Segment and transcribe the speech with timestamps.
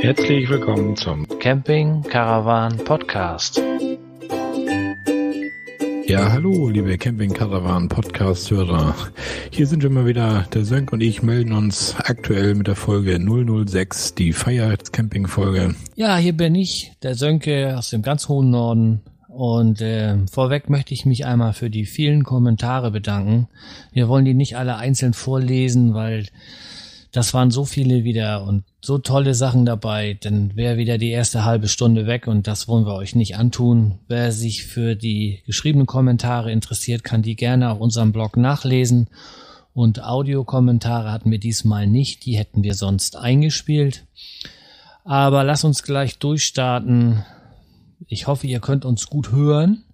[0.00, 3.62] Herzlich willkommen zum Camping Caravan Podcast.
[6.06, 8.94] Ja, hallo, liebe Camping Caravan Podcast Hörer.
[9.50, 10.46] Hier sind wir mal wieder.
[10.54, 15.74] Der Sönk und ich melden uns aktuell mit der Folge 006, die Feier Camping Folge.
[15.96, 19.02] Ja, hier bin ich, der Sönke aus dem ganz hohen Norden.
[19.38, 23.46] Und äh, vorweg möchte ich mich einmal für die vielen Kommentare bedanken.
[23.92, 26.26] Wir wollen die nicht alle einzeln vorlesen, weil
[27.12, 31.44] das waren so viele wieder und so tolle Sachen dabei, dann wäre wieder die erste
[31.44, 34.00] halbe Stunde weg und das wollen wir euch nicht antun.
[34.08, 39.06] Wer sich für die geschriebenen Kommentare interessiert, kann die gerne auf unserem Blog nachlesen.
[39.72, 44.04] Und Audiokommentare hatten wir diesmal nicht, die hätten wir sonst eingespielt.
[45.04, 47.24] Aber lass uns gleich durchstarten.
[48.06, 49.84] Ich hoffe, ihr könnt uns gut hören.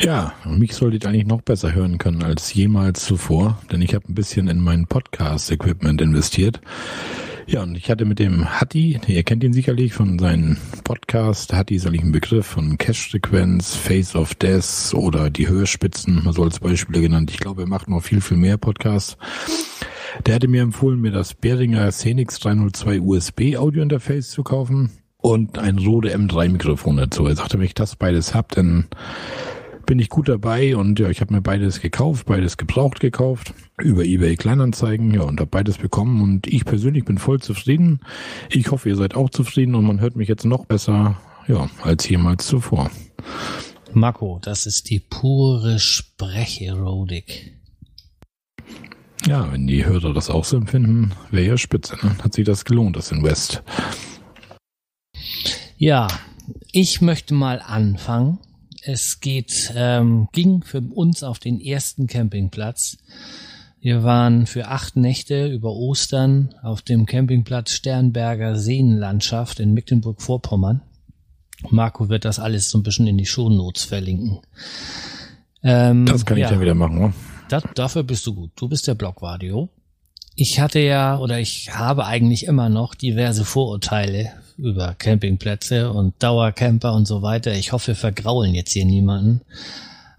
[0.00, 4.14] Ja, mich solltet eigentlich noch besser hören können als jemals zuvor, denn ich habe ein
[4.14, 6.60] bisschen in mein Podcast-Equipment investiert.
[7.46, 11.76] Ja, und ich hatte mit dem Hatti, ihr kennt ihn sicherlich von seinem Podcast, Hatti
[11.76, 16.60] ist eigentlich ein Begriff von Cache-Sequenz, Face of Death oder die Hörspitzen, mal so als
[16.60, 17.30] Beispiele genannt.
[17.30, 19.16] Ich glaube, er macht noch viel, viel mehr Podcasts.
[20.24, 25.58] Der hatte mir empfohlen, mir das Behringer Xenix 302 USB Audio Interface zu kaufen und
[25.58, 27.26] ein Rode M3 Mikrofon dazu.
[27.26, 28.86] Er sagte, wenn ich das beides hab, dann
[29.86, 34.04] bin ich gut dabei und ja, ich habe mir beides gekauft, beides gebraucht gekauft über
[34.04, 38.00] eBay Kleinanzeigen, ja, und habe beides bekommen und ich persönlich bin voll zufrieden.
[38.50, 42.08] Ich hoffe, ihr seid auch zufrieden und man hört mich jetzt noch besser, ja, als
[42.08, 42.90] jemals zuvor.
[43.92, 47.56] Marco, das ist die pure Sprecherodik.
[49.26, 52.16] Ja, wenn die Hörer das auch so empfinden, wäre ja spitze, ne?
[52.22, 53.62] Hat sich das gelohnt, das Invest.
[55.78, 56.08] Ja,
[56.72, 58.38] ich möchte mal anfangen
[58.86, 62.98] es geht, ähm, ging für uns auf den ersten Campingplatz.
[63.80, 70.82] Wir waren für acht Nächte über Ostern auf dem Campingplatz Sternberger Seenlandschaft in Mecklenburg-Vorpommern.
[71.70, 74.38] Marco wird das alles so ein bisschen in die Shownotes verlinken.
[75.62, 77.12] Ähm, das kann ich ja, dann wieder machen, oder?
[77.48, 78.50] Das, dafür bist du gut.
[78.56, 79.68] Du bist der Blogvadio.
[80.34, 86.94] Ich hatte ja oder ich habe eigentlich immer noch diverse Vorurteile über Campingplätze und Dauercamper
[86.94, 87.54] und so weiter.
[87.54, 89.42] Ich hoffe, wir vergraulen jetzt hier niemanden.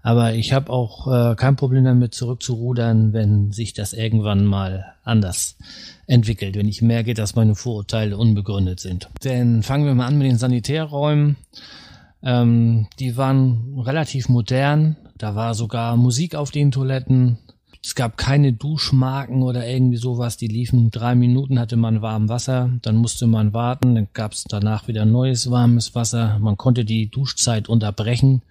[0.02, 5.56] Aber ich habe auch äh, kein Problem damit, zurückzurudern, wenn sich das irgendwann mal anders
[6.06, 9.08] entwickelt, wenn ich merke, dass meine Vorurteile unbegründet sind.
[9.24, 11.36] Denn fangen wir mal an mit den Sanitärräumen.
[12.22, 14.96] Ähm, die waren relativ modern.
[15.18, 17.38] Da war sogar Musik auf den Toiletten.
[17.88, 20.36] Es gab keine Duschmarken oder irgendwie sowas.
[20.36, 24.44] Die liefen drei Minuten, hatte man warm Wasser, dann musste man warten, dann gab es
[24.44, 26.38] danach wieder neues warmes Wasser.
[26.38, 28.42] Man konnte die Duschzeit unterbrechen.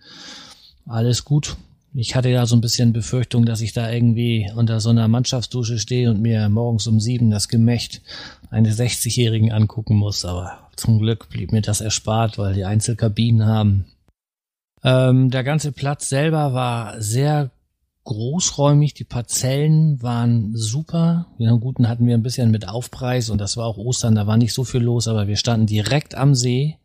[0.87, 1.55] Alles gut.
[1.93, 5.77] Ich hatte ja so ein bisschen Befürchtung, dass ich da irgendwie unter so einer Mannschaftsdusche
[5.77, 8.01] stehe und mir morgens um sieben das Gemächt
[8.49, 10.25] eines 60-Jährigen angucken muss.
[10.25, 13.85] Aber zum Glück blieb mir das erspart, weil die Einzelkabinen haben.
[14.83, 17.51] Ähm, der ganze Platz selber war sehr
[18.07, 21.28] großräumig, die Parzellen waren super.
[21.38, 24.38] Ja, guten hatten wir ein bisschen mit Aufpreis und das war auch Ostern, da war
[24.38, 26.78] nicht so viel los, aber wir standen direkt am See.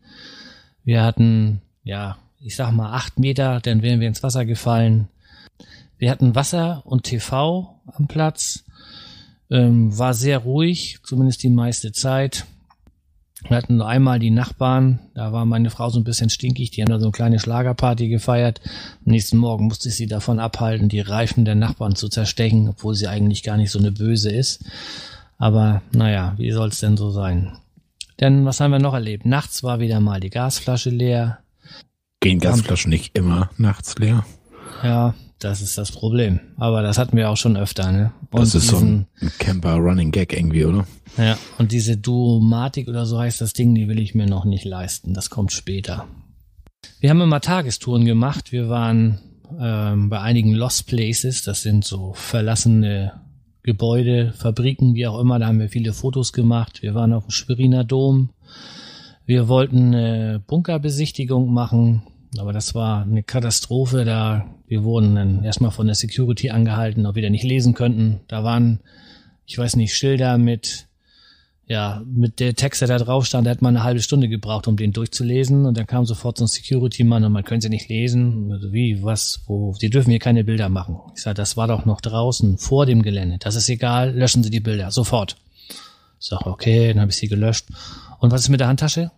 [0.84, 5.08] Wir hatten, ja, ich sag mal acht Meter, dann wären wir ins Wasser gefallen.
[5.96, 8.64] Wir hatten Wasser und TV am Platz.
[9.48, 12.46] Ähm, war sehr ruhig, zumindest die meiste Zeit.
[13.48, 16.82] Wir hatten nur einmal die Nachbarn, da war meine Frau so ein bisschen stinkig, die
[16.82, 18.60] haben da so eine kleine Schlagerparty gefeiert.
[19.04, 22.94] Am nächsten Morgen musste ich sie davon abhalten, die Reifen der Nachbarn zu zerstechen, obwohl
[22.94, 24.64] sie eigentlich gar nicht so eine böse ist.
[25.38, 27.52] Aber naja, wie soll es denn so sein?
[28.20, 29.26] Denn was haben wir noch erlebt?
[29.26, 31.38] Nachts war wieder mal die Gasflasche leer.
[32.20, 34.24] Gehen Gasflaschen nicht immer nachts leer?
[34.84, 35.14] Ja,
[35.44, 36.40] das ist das Problem.
[36.56, 38.12] Aber das hatten wir auch schon öfter, ne?
[38.30, 40.86] Und das ist diesen, so ein Camper Running Gag irgendwie, oder?
[41.16, 44.64] Ja, und diese Duomatik oder so heißt das Ding, die will ich mir noch nicht
[44.64, 45.14] leisten.
[45.14, 46.06] Das kommt später.
[47.00, 48.52] Wir haben immer Tagestouren gemacht.
[48.52, 49.20] Wir waren
[49.58, 51.42] ähm, bei einigen Lost Places.
[51.42, 53.12] Das sind so verlassene
[53.62, 55.38] Gebäude, Fabriken, wie auch immer.
[55.38, 56.82] Da haben wir viele Fotos gemacht.
[56.82, 58.30] Wir waren auf dem Schweriner Dom.
[59.26, 62.02] Wir wollten eine Bunkerbesichtigung machen.
[62.38, 64.04] Aber das war eine Katastrophe.
[64.04, 68.20] Da wir wurden dann erstmal von der Security angehalten, ob wir da nicht lesen könnten.
[68.28, 68.80] Da waren,
[69.46, 70.88] ich weiß nicht, Schilder mit
[71.72, 74.66] ja, mit der Text, der da drauf stand, der hat mal eine halbe Stunde gebraucht,
[74.66, 75.64] um den durchzulesen.
[75.64, 78.50] Und dann kam sofort so ein Security-Mann und man könnte sie nicht lesen.
[78.52, 81.00] Also wie, was, wo, sie dürfen hier keine Bilder machen.
[81.14, 83.38] Ich sage, das war doch noch draußen, vor dem Gelände.
[83.38, 85.36] Das ist egal, löschen Sie die Bilder, sofort.
[86.20, 87.66] Ich sage, okay, dann habe ich sie gelöscht.
[88.18, 89.10] Und was ist mit der Handtasche?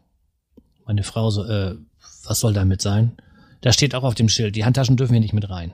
[0.86, 1.74] Meine Frau so, äh,
[2.26, 3.12] was soll damit sein?
[3.60, 5.72] Da steht auch auf dem Schild, die Handtaschen dürfen hier nicht mit rein.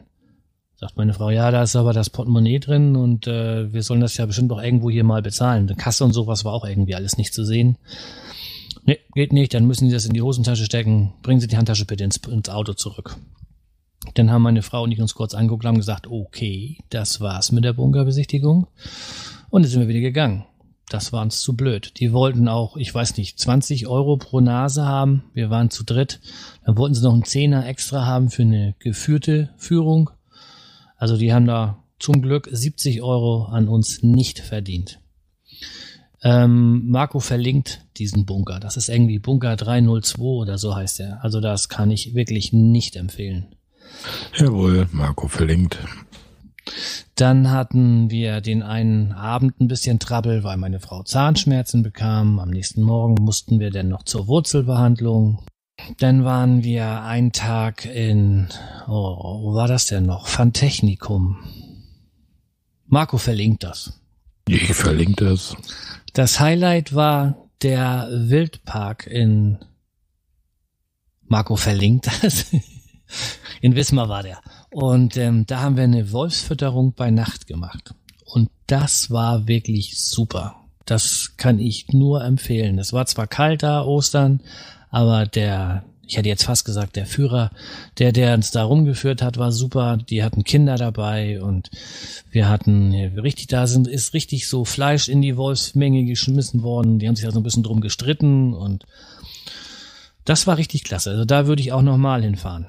[0.77, 4.17] Sagt meine Frau, ja, da ist aber das Portemonnaie drin und äh, wir sollen das
[4.17, 5.67] ja bestimmt auch irgendwo hier mal bezahlen.
[5.67, 7.77] Die Kasse und sowas war auch irgendwie alles nicht zu sehen.
[8.85, 11.13] Nee, geht nicht, dann müssen Sie das in die Hosentasche stecken.
[11.23, 13.17] Bringen Sie die Handtasche bitte ins, ins Auto zurück.
[14.15, 17.53] Dann haben meine Frau und ich uns kurz angeguckt und haben gesagt, okay, das war's
[17.53, 18.67] mit der Bunkerbesichtigung.
[19.51, 20.47] Und dann sind wir wieder gegangen.
[20.91, 21.93] Das war uns zu blöd.
[22.01, 25.23] Die wollten auch, ich weiß nicht, 20 Euro pro Nase haben.
[25.35, 26.21] Wir waren zu dritt.
[26.67, 30.11] Dann wollten sie noch einen Zehner extra haben für eine geführte Führung.
[30.97, 34.99] Also die haben da zum Glück 70 Euro an uns nicht verdient.
[36.23, 38.59] Ähm, Marco verlinkt diesen Bunker.
[38.59, 41.23] Das ist irgendwie Bunker 302 oder so heißt er.
[41.23, 43.55] Also das kann ich wirklich nicht empfehlen.
[44.37, 45.79] Jawohl, Marco verlinkt.
[47.15, 52.39] Dann hatten wir den einen Abend ein bisschen Trouble, weil meine Frau Zahnschmerzen bekam.
[52.39, 55.43] Am nächsten Morgen mussten wir dann noch zur Wurzelbehandlung.
[55.99, 58.49] Dann waren wir einen Tag in,
[58.87, 60.27] oh, wo war das denn noch?
[60.29, 61.39] Fantechnikum.
[62.87, 64.01] Marco verlinkt das.
[64.47, 65.57] Ich verlinke das.
[66.13, 69.59] Das Highlight war der Wildpark in
[71.31, 72.47] Marco verlinkt das.
[73.61, 74.41] In Wismar war der.
[74.71, 77.95] Und ähm, da haben wir eine Wolfsfütterung bei Nacht gemacht.
[78.25, 80.57] Und das war wirklich super.
[80.87, 82.79] Das kann ich nur empfehlen.
[82.79, 84.41] Es war zwar kalt da, Ostern,
[84.91, 87.51] aber der, ich hätte jetzt fast gesagt, der Führer,
[87.99, 89.97] der, der uns da rumgeführt hat, war super.
[89.97, 91.71] Die hatten Kinder dabei und
[92.31, 96.99] wir hatten richtig, da sind, ist richtig so Fleisch in die Wolfsmenge geschmissen worden.
[96.99, 98.87] Die haben sich da so ein bisschen drum gestritten und
[100.25, 101.11] das war richtig klasse.
[101.11, 102.67] Also da würde ich auch nochmal hinfahren.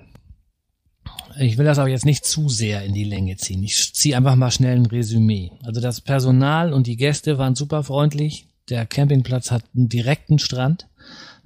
[1.40, 3.64] Ich will das aber jetzt nicht zu sehr in die Länge ziehen.
[3.64, 5.52] Ich ziehe einfach mal schnell ein Resümee.
[5.64, 8.48] Also das Personal und die Gäste waren super freundlich.
[8.70, 10.88] Der Campingplatz hat einen direkten Strand,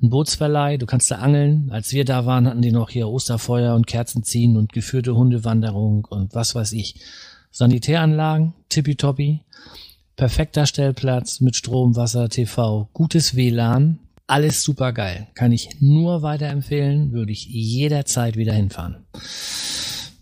[0.02, 1.70] einen Bootsverleih, du kannst da angeln.
[1.72, 6.06] Als wir da waren, hatten die noch hier Osterfeuer und Kerzen ziehen und geführte Hundewanderung
[6.06, 6.96] und was weiß ich.
[7.52, 9.42] Sanitäranlagen, tippitoppi,
[10.16, 15.28] perfekter Stellplatz mit Strom, Wasser, TV, gutes WLAN, alles super geil.
[15.36, 19.06] Kann ich nur weiterempfehlen, würde ich jederzeit wieder hinfahren.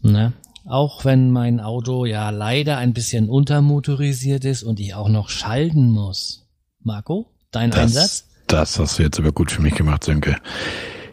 [0.02, 0.34] Ne?
[0.66, 5.90] Auch wenn mein Auto ja leider ein bisschen untermotorisiert ist und ich auch noch schalten
[5.90, 6.48] muss.
[6.80, 8.28] Marco, dein das, Einsatz?
[8.48, 10.38] Das hast du jetzt aber gut für mich gemacht, Sönke.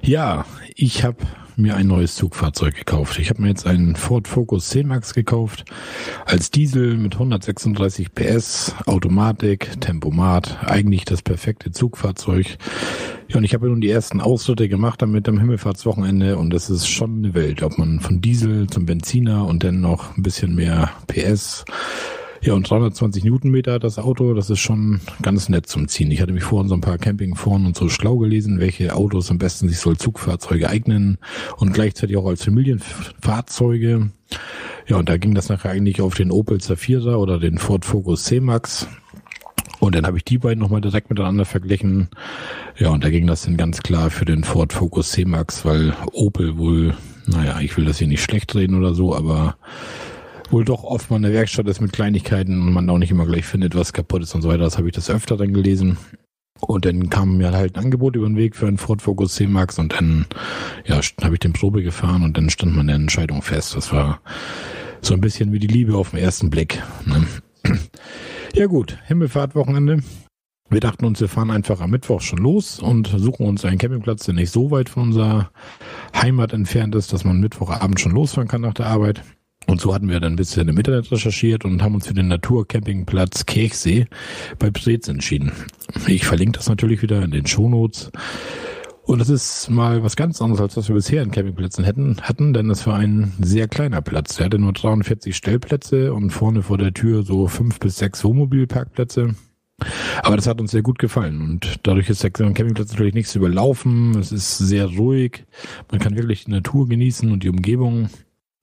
[0.02, 0.44] Ja,
[0.74, 1.18] ich habe
[1.56, 3.18] mir ein neues Zugfahrzeug gekauft.
[3.18, 5.64] Ich habe mir jetzt einen Ford Focus C-Max gekauft.
[6.26, 10.58] Als Diesel mit 136 PS, Automatik, Tempomat.
[10.64, 12.58] Eigentlich das perfekte Zugfahrzeug.
[13.28, 16.88] Ja, und ich habe nun die ersten Ausritte gemacht damit am Himmelfahrtswochenende und das ist
[16.88, 20.90] schon eine Welt, ob man von Diesel zum Benziner und dann noch ein bisschen mehr
[21.06, 21.64] PS
[22.42, 26.10] ja, und 320 Newtonmeter das Auto, das ist schon ganz nett zum Ziehen.
[26.10, 29.38] Ich hatte mich vorhin so ein paar Campingforen und so schlau gelesen, welche Autos am
[29.38, 31.18] besten sich so als Zugfahrzeuge eignen
[31.58, 34.10] und gleichzeitig auch als Familienfahrzeuge.
[34.86, 38.24] Ja, und da ging das nachher eigentlich auf den Opel Zafira oder den Ford Focus
[38.24, 38.88] C-Max.
[39.78, 42.08] Und dann habe ich die beiden nochmal direkt miteinander verglichen.
[42.78, 46.56] Ja, und da ging das dann ganz klar für den Ford Focus C-Max, weil Opel
[46.56, 46.94] wohl,
[47.26, 49.56] naja, ich will das hier nicht schlecht reden oder so, aber
[50.50, 53.44] wohl doch oft mal eine Werkstatt ist mit Kleinigkeiten und man auch nicht immer gleich
[53.44, 54.64] findet, was kaputt ist und so weiter.
[54.64, 55.98] Das habe ich das öfter dann gelesen.
[56.60, 59.78] Und dann kam mir halt ein Angebot über den Weg für einen Ford Focus C-Max
[59.78, 60.26] und dann,
[60.84, 63.74] ja, habe ich den Probe gefahren und dann stand meine Entscheidung fest.
[63.76, 64.20] Das war
[65.00, 66.82] so ein bisschen wie die Liebe auf den ersten Blick.
[67.06, 67.26] Ne?
[68.52, 70.02] Ja gut, Himmelfahrtwochenende.
[70.70, 74.24] Wir dachten uns, wir fahren einfach am Mittwoch schon los und suchen uns einen Campingplatz,
[74.24, 75.52] der nicht so weit von unserer
[76.16, 79.22] Heimat entfernt ist, dass man Mittwochabend schon losfahren kann nach der Arbeit.
[79.70, 82.26] Und so hatten wir dann ein bisschen im Internet recherchiert und haben uns für den
[82.26, 84.06] Naturcampingplatz Kirchsee
[84.58, 85.52] bei Preetz entschieden.
[86.08, 88.10] Ich verlinke das natürlich wieder in den Shownotes.
[89.04, 92.52] Und das ist mal was ganz anderes, als was wir bisher in Campingplätzen hätten, hatten,
[92.52, 94.40] denn es war ein sehr kleiner Platz.
[94.40, 99.36] Er hatte nur 43 Stellplätze und vorne vor der Tür so fünf bis sechs Wohnmobilparkplätze.
[100.24, 104.18] Aber das hat uns sehr gut gefallen und dadurch ist der Campingplatz natürlich nichts überlaufen.
[104.18, 105.44] Es ist sehr ruhig.
[105.92, 108.10] Man kann wirklich die Natur genießen und die Umgebung.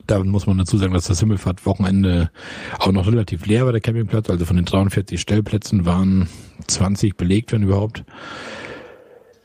[0.08, 2.32] Da muss man dazu sagen, dass das Himmelfahrt-Wochenende
[2.80, 4.30] auch noch relativ leer war, der Campingplatz.
[4.30, 6.28] Also von den 43 Stellplätzen waren
[6.68, 8.04] 20 belegt, wenn überhaupt.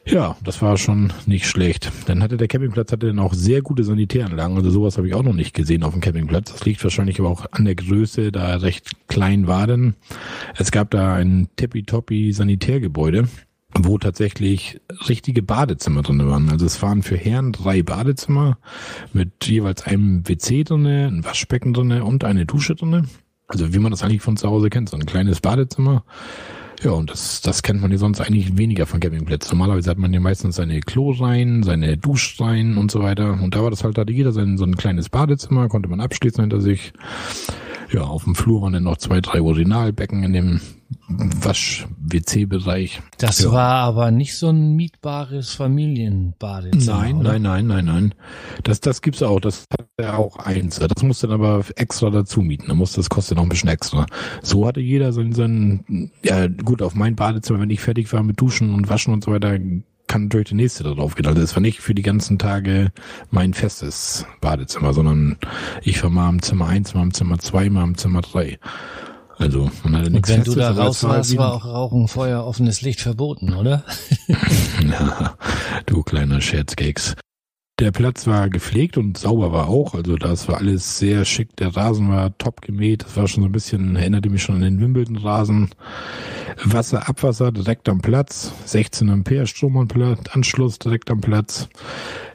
[0.04, 1.92] Ja, das war schon nicht schlecht.
[2.06, 4.56] Dann hatte der Campingplatz hatte dann auch sehr gute Sanitäranlagen.
[4.56, 6.50] Also sowas habe ich auch noch nicht gesehen auf dem Campingplatz.
[6.50, 9.94] Das liegt wahrscheinlich aber auch an der Größe, da er recht klein war denn.
[10.56, 13.28] Es gab da ein tippitoppi Sanitärgebäude
[13.78, 16.50] wo tatsächlich richtige Badezimmer drin waren.
[16.50, 18.58] Also es waren für Herren drei Badezimmer
[19.12, 23.04] mit jeweils einem WC drinne, ein Waschbecken drinne und eine Dusche drinne.
[23.48, 26.04] Also wie man das eigentlich von zu Hause kennt, so ein kleines Badezimmer.
[26.82, 29.56] Ja, und das, das kennt man ja sonst eigentlich weniger von Campingplätzen.
[29.56, 33.38] Normalerweise hat man ja meistens seine Kloreihen, seine Duschreihen und so weiter.
[33.40, 36.00] Und da war das halt, da hatte jeder sein, so ein kleines Badezimmer, konnte man
[36.00, 36.92] abschließen hinter sich.
[37.92, 40.60] Ja, auf dem Flur waren dann noch zwei, drei Urinalbecken in dem
[41.08, 43.02] Wasch-WC-Bereich.
[43.18, 43.52] Das ja.
[43.52, 46.98] war aber nicht so ein mietbares Familienbadezimmer.
[46.98, 47.38] Nein, oder?
[47.38, 48.14] nein, nein, nein, nein.
[48.62, 49.40] Das, das gibt's auch.
[49.40, 50.78] Das hat er auch eins.
[50.78, 52.68] Das musst du dann aber extra dazu mieten.
[52.68, 54.06] Da muss, das kostet noch ein bisschen extra.
[54.42, 58.40] So hatte jeder sein, sein, ja, gut, auf mein Badezimmer, wenn ich fertig war mit
[58.40, 59.58] Duschen und Waschen und so weiter,
[60.12, 61.26] kann natürlich der nächste da drauf gehen.
[61.26, 62.92] Also es war nicht für die ganzen Tage
[63.30, 65.38] mein festes Badezimmer, sondern
[65.80, 68.58] ich war mal im Zimmer eins, mal im Zimmer zwei, mal im Zimmer drei.
[69.38, 72.44] Also man hatte nichts Und wenn festes, du da raus warst, war auch Rauchen, Feuer,
[72.44, 73.84] offenes Licht verboten, oder?
[74.86, 75.34] ja,
[75.86, 77.14] du kleiner Scherzkeks.
[77.82, 79.94] Der Platz war gepflegt und sauber war auch.
[79.94, 81.56] Also das war alles sehr schick.
[81.56, 83.02] Der Rasen war top gemäht.
[83.02, 85.70] Das war schon so ein bisschen, erinnerte mich schon an den Wimbledon-Rasen.
[86.62, 88.52] Wasser, Abwasser direkt am Platz.
[88.66, 91.68] 16 Ampere Stromanschluss direkt am Platz.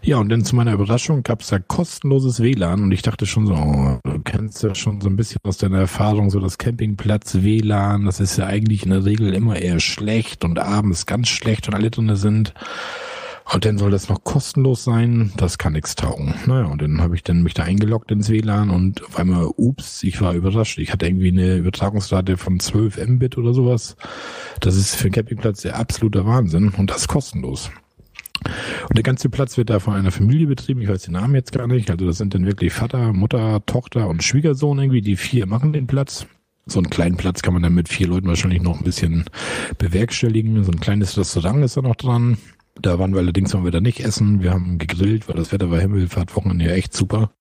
[0.01, 3.47] Ja, und dann zu meiner Überraschung gab es da kostenloses WLAN und ich dachte schon
[3.47, 7.35] so, oh, du kennst ja schon so ein bisschen aus deiner Erfahrung, so das Campingplatz
[7.35, 11.67] WLAN, das ist ja eigentlich in der Regel immer eher schlecht und abends ganz schlecht,
[11.67, 12.53] wenn alle drin sind.
[13.53, 15.31] Und dann soll das noch kostenlos sein.
[15.37, 16.35] Das kann nichts taugen.
[16.45, 20.03] Naja, und dann habe ich dann mich da eingeloggt ins WLAN und auf einmal, ups,
[20.03, 20.79] ich war überrascht.
[20.79, 23.95] Ich hatte irgendwie eine Übertragungsrate von 12 Mbit oder sowas.
[24.59, 27.71] Das ist für einen Campingplatz der absolute Wahnsinn und das kostenlos.
[28.89, 30.81] Und der ganze Platz wird da von einer Familie betrieben.
[30.81, 31.89] Ich weiß den Namen jetzt gar nicht.
[31.89, 35.01] Also das sind dann wirklich Vater, Mutter, Tochter und Schwiegersohn irgendwie.
[35.01, 36.27] Die vier machen den Platz.
[36.65, 39.23] So einen kleinen Platz kann man dann mit vier Leuten wahrscheinlich noch ein bisschen
[39.77, 40.65] bewerkstelligen.
[40.65, 42.37] So ein kleines Restaurant ist da noch dran.
[42.81, 44.41] Da waren wir allerdings mal wieder nicht essen.
[44.41, 47.31] Wir haben gegrillt, weil das Wetter war Himmelfahrtwochenende ja echt super.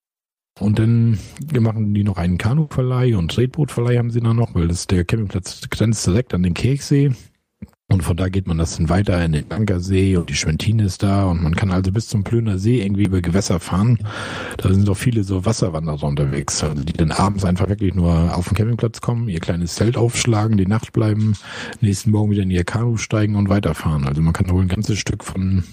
[0.59, 1.19] Und dann
[1.59, 5.69] machen die noch einen Kanuverleih und Tretbootverleih haben sie dann noch, weil das der Campingplatz
[5.69, 7.11] grenzt direkt an den Kirchsee.
[7.89, 11.03] Und von da geht man das dann weiter in den Ankersee und die Schwentine ist
[11.03, 13.99] da und man kann also bis zum Plöner See irgendwie über Gewässer fahren.
[14.57, 18.49] Da sind auch viele so Wasserwanderer unterwegs, also die dann abends einfach wirklich nur auf
[18.49, 21.35] den Campingplatz kommen, ihr kleines Zelt aufschlagen, die Nacht bleiben,
[21.79, 24.05] nächsten Morgen wieder in ihr Kanu steigen und weiterfahren.
[24.05, 25.63] Also man kann wohl ein ganzes Stück von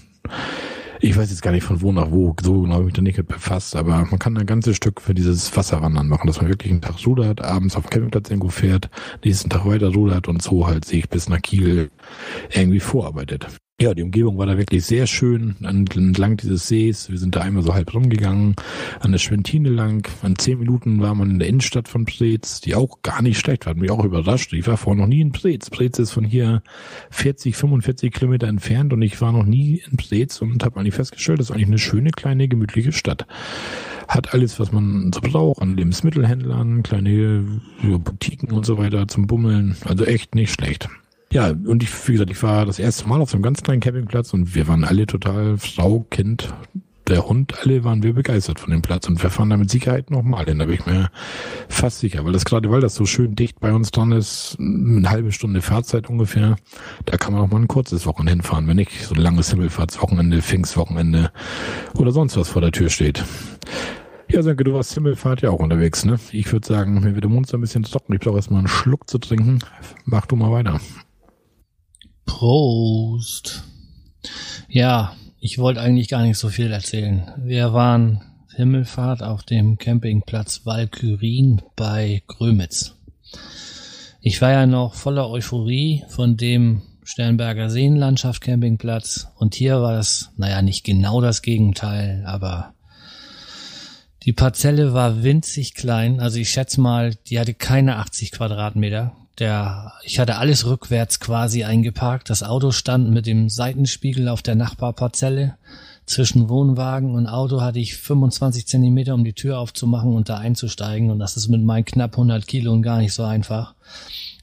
[1.05, 3.01] ich weiß jetzt gar nicht von wo nach wo, so genau habe ich mich da
[3.03, 6.71] nicht befasst, aber man kann ein ganzes Stück für dieses Wasserwandern machen, dass man wirklich
[6.71, 8.89] einen Tag rudert, abends auf Campingplatz irgendwo fährt,
[9.23, 11.91] nächsten Tag weiter rudert und so halt sich bis nach Kiel
[12.49, 13.47] irgendwie vorarbeitet.
[13.81, 17.09] Ja, die Umgebung war da wirklich sehr schön entlang dieses Sees.
[17.09, 18.55] Wir sind da einmal so halb rumgegangen,
[19.01, 20.07] an der Schwentine lang.
[20.23, 23.65] In zehn Minuten war man in der Innenstadt von Preetz, die auch gar nicht schlecht
[23.65, 23.71] war.
[23.71, 24.53] Hat mich auch überrascht.
[24.53, 25.69] Ich war vorher noch nie in Preetz.
[25.69, 26.63] Preetz ist von hier
[27.11, 31.39] 40, 45 Kilometer entfernt und ich war noch nie in Preetz und habe eigentlich festgestellt,
[31.39, 33.27] das ist eigentlich eine schöne, kleine, gemütliche Stadt.
[34.07, 37.43] Hat alles, was man so braucht, an Lebensmittelhändlern, kleine
[37.83, 39.75] Boutiquen und so weiter zum Bummeln.
[39.83, 40.87] Also echt nicht schlecht.
[41.31, 43.81] Ja, und ich, wie gesagt, ich war das erste Mal auf so einem ganz kleinen
[43.81, 46.53] Campingplatz und wir waren alle total, Frau, Kind,
[47.07, 50.09] der Hund, alle waren wir begeistert von dem Platz und wir fahren da mit Sicherheit
[50.09, 51.09] nochmal hin, da bin ich mir
[51.69, 55.09] fast sicher, weil das gerade, weil das so schön dicht bei uns dran ist, eine
[55.09, 56.55] halbe Stunde Fahrzeit ungefähr,
[57.05, 60.41] da kann man auch mal ein kurzes Wochenende hinfahren, wenn nicht so ein langes Himmelfahrtswochenende,
[60.41, 61.31] Pfingstwochenende
[61.95, 63.23] oder sonst was vor der Tür steht.
[64.27, 66.17] Ja, Sönke, du warst Himmelfahrt ja auch unterwegs, ne?
[66.31, 68.13] Ich würde sagen, mir wird der Mund so ein bisschen trocken.
[68.13, 69.59] Ich brauche erstmal einen Schluck zu trinken.
[70.05, 70.79] Mach du mal weiter.
[72.25, 73.63] Prost.
[74.67, 77.31] Ja, ich wollte eigentlich gar nicht so viel erzählen.
[77.37, 78.21] Wir waren
[78.55, 82.95] Himmelfahrt auf dem Campingplatz Walkürin bei Grömitz.
[84.21, 90.31] Ich war ja noch voller Euphorie von dem Sternberger Seenlandschaft Campingplatz und hier war es,
[90.37, 92.73] naja, nicht genau das Gegenteil, aber
[94.23, 99.93] die Parzelle war winzig klein, also ich schätze mal, die hatte keine 80 Quadratmeter, der,
[100.03, 102.29] ich hatte alles rückwärts quasi eingeparkt.
[102.29, 105.57] Das Auto stand mit dem Seitenspiegel auf der Nachbarparzelle.
[106.05, 111.09] Zwischen Wohnwagen und Auto hatte ich 25 Zentimeter, um die Tür aufzumachen und da einzusteigen.
[111.09, 113.73] Und das ist mit meinen knapp 100 Kilo gar nicht so einfach.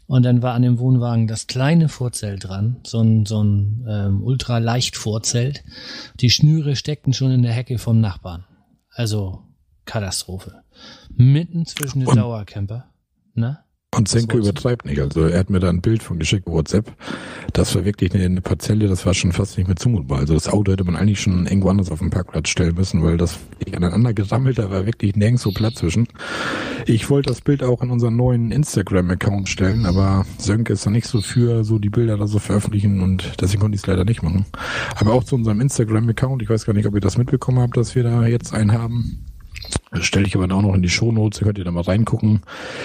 [0.06, 4.22] Und dann war an dem Wohnwagen das kleine Vorzelt dran, so ein, so ein ähm,
[4.22, 5.64] ultraleicht Vorzelt.
[6.20, 8.44] Die Schnüre steckten schon in der Hecke vom Nachbarn.
[8.90, 9.42] Also
[9.84, 10.64] Katastrophe.
[11.16, 12.90] Mitten zwischen den Dauercamper.
[13.34, 13.60] Ne?
[13.94, 15.00] Und Senke übertreibt nicht.
[15.00, 16.90] Also er hat mir da ein Bild von geschickt WhatsApp.
[17.52, 20.20] Das war wirklich eine, eine Parzelle, das war schon fast nicht mehr zumutbar.
[20.20, 23.18] Also das Auto hätte man eigentlich schon irgendwo anders auf den Parkplatz stellen müssen, weil
[23.18, 23.38] das
[23.70, 26.08] aneinander gesammelt, da war wirklich nirgendwo Platz zwischen.
[26.86, 31.06] Ich wollte das Bild auch in unseren neuen Instagram-Account stellen, aber Sönke ist da nicht
[31.06, 34.22] so für, so die Bilder da so veröffentlichen und deswegen konnte ich es leider nicht
[34.22, 34.46] machen.
[34.96, 37.94] Aber auch zu unserem Instagram-Account, ich weiß gar nicht, ob ihr das mitbekommen habt, dass
[37.94, 39.26] wir da jetzt einen haben
[40.00, 42.42] stelle ich aber auch noch in die Shownotes, da könnt ihr da mal reingucken.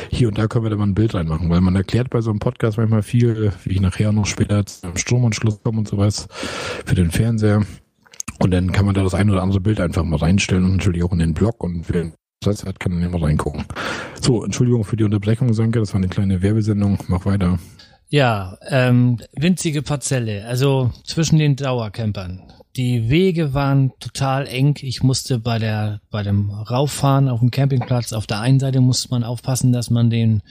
[0.09, 2.29] Hier und da können wir da mal ein Bild reinmachen, weil man erklärt bei so
[2.29, 6.27] einem Podcast manchmal viel, wie ich nachher noch später zum Stromanschluss komme und sowas
[6.85, 7.63] für den Fernseher.
[8.39, 11.03] Und dann kann man da das ein oder andere Bild einfach mal reinstellen und natürlich
[11.03, 12.11] auch in den Blog und wer
[12.41, 13.65] das hat, kann dann immer reingucken.
[14.21, 16.99] So, Entschuldigung für die Unterbrechung, Sanke, das war eine kleine Werbesendung.
[17.07, 17.57] Mach weiter.
[18.09, 22.41] Ja, ähm, winzige Parzelle, also zwischen den Dauercampern.
[22.77, 24.75] Die Wege waren total eng.
[24.81, 29.09] Ich musste bei der, bei dem Rauffahren auf dem Campingplatz auf der einen Seite musste
[29.09, 30.43] man aufpassen, dass man den,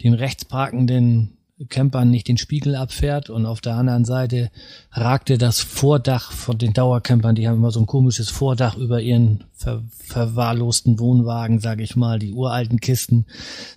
[0.00, 4.50] den rechts parkenden Campern nicht den Spiegel abfährt und auf der anderen Seite
[4.90, 9.44] ragte das Vordach von den Dauercampern, die haben immer so ein komisches Vordach über ihren
[9.54, 13.24] ver verwahrlosten Wohnwagen, sage ich mal, die uralten Kisten,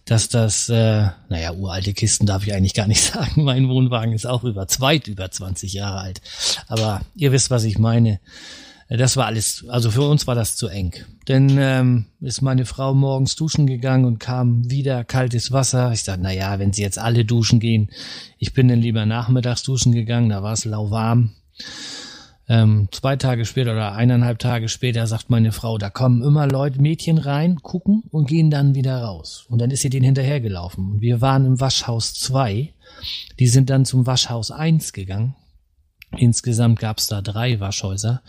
[0.03, 4.25] dass das, äh, naja, uralte Kisten darf ich eigentlich gar nicht sagen, mein Wohnwagen ist
[4.25, 6.21] auch über zweit über 20 Jahre alt,
[6.67, 8.19] aber ihr wisst, was ich meine
[8.87, 10.93] das war alles, also für uns war das zu eng.
[11.27, 15.91] Denn ähm, ist meine Frau morgens duschen gegangen und kam wieder kaltes Wasser.
[15.91, 17.89] Ich dachte, na ja, wenn sie jetzt alle duschen gehen,
[18.37, 21.31] ich bin dann lieber nachmittags duschen gegangen, da war es lauwarm.
[22.47, 26.79] Ähm, zwei Tage später oder eineinhalb Tage später sagt meine Frau, da kommen immer Leute,
[26.79, 29.47] Mädchen rein, gucken und gehen dann wieder raus.
[29.49, 30.91] Und dann ist sie denen hinterhergelaufen.
[30.91, 32.71] Und wir waren im Waschhaus zwei.
[33.39, 35.33] Die sind dann zum Waschhaus eins gegangen
[36.17, 38.21] Insgesamt gab es da drei Waschhäuser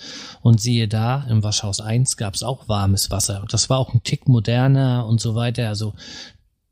[0.42, 3.44] und siehe da, im Waschhaus 1 gab es auch warmes Wasser.
[3.48, 5.68] Das war auch ein Tick moderner und so weiter.
[5.68, 5.94] Also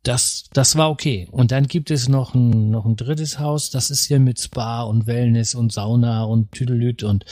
[0.05, 1.27] das, das war okay.
[1.31, 4.83] Und dann gibt es noch ein, noch ein drittes Haus, das ist hier mit Spa
[4.83, 7.25] und Wellness und Sauna und Tüdelüt und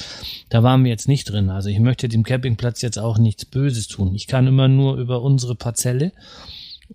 [0.48, 1.50] da waren wir jetzt nicht drin.
[1.50, 4.14] Also ich möchte dem Campingplatz jetzt auch nichts Böses tun.
[4.14, 6.12] Ich kann immer nur über unsere Parzelle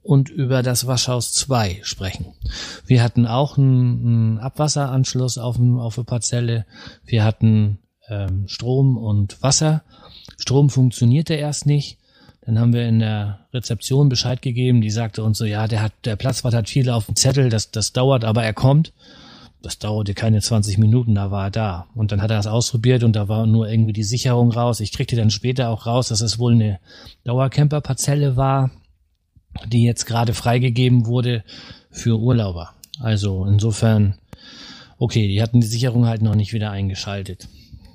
[0.07, 2.27] und über das Waschhaus 2 sprechen.
[2.85, 6.65] Wir hatten auch einen, einen Abwasseranschluss auf, auf der Parzelle.
[7.05, 9.83] Wir hatten ähm, Strom und Wasser.
[10.37, 11.99] Strom funktionierte erst nicht.
[12.45, 15.91] Dann haben wir in der Rezeption Bescheid gegeben, die sagte uns so, ja, der hat,
[16.05, 18.93] der Platzwart hat viel auf dem Zettel, das, das dauert, aber er kommt.
[19.61, 21.87] Das dauerte keine 20 Minuten, da war er da.
[21.95, 24.79] Und dann hat er das ausprobiert und da war nur irgendwie die Sicherung raus.
[24.79, 26.79] Ich kriegte dann später auch raus, dass es wohl eine
[27.25, 28.71] Dauercamper-Parzelle war
[29.65, 31.43] die jetzt gerade freigegeben wurde
[31.91, 32.73] für Urlauber.
[32.99, 34.15] Also insofern,
[34.97, 37.47] okay, die hatten die Sicherung halt noch nicht wieder eingeschaltet.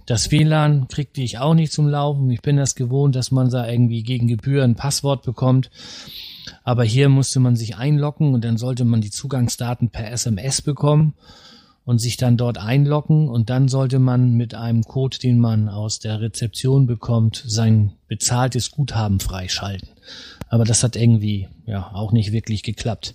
[0.06, 2.30] Das WLAN kriegte ich auch nicht zum Laufen.
[2.30, 5.70] Ich bin das gewohnt, dass man da irgendwie gegen Gebühr ein Passwort bekommt.
[6.64, 11.14] Aber hier musste man sich einloggen und dann sollte man die Zugangsdaten per SMS bekommen
[11.84, 15.98] und sich dann dort einloggen und dann sollte man mit einem Code, den man aus
[15.98, 19.88] der Rezeption bekommt, sein bezahltes Guthaben freischalten.
[20.52, 23.14] Aber das hat irgendwie ja auch nicht wirklich geklappt.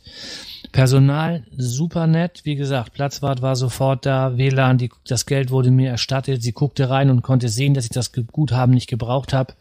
[0.71, 5.91] Personal super nett, wie gesagt, Platzwart war sofort da, WLAN, die, das Geld wurde mir
[5.91, 9.53] erstattet, sie guckte rein und konnte sehen, dass ich das Guthaben nicht gebraucht habe,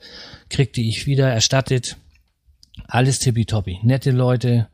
[0.48, 1.98] kriegte ich wieder erstattet.
[2.88, 4.68] Alles tippitoppi, nette Leute.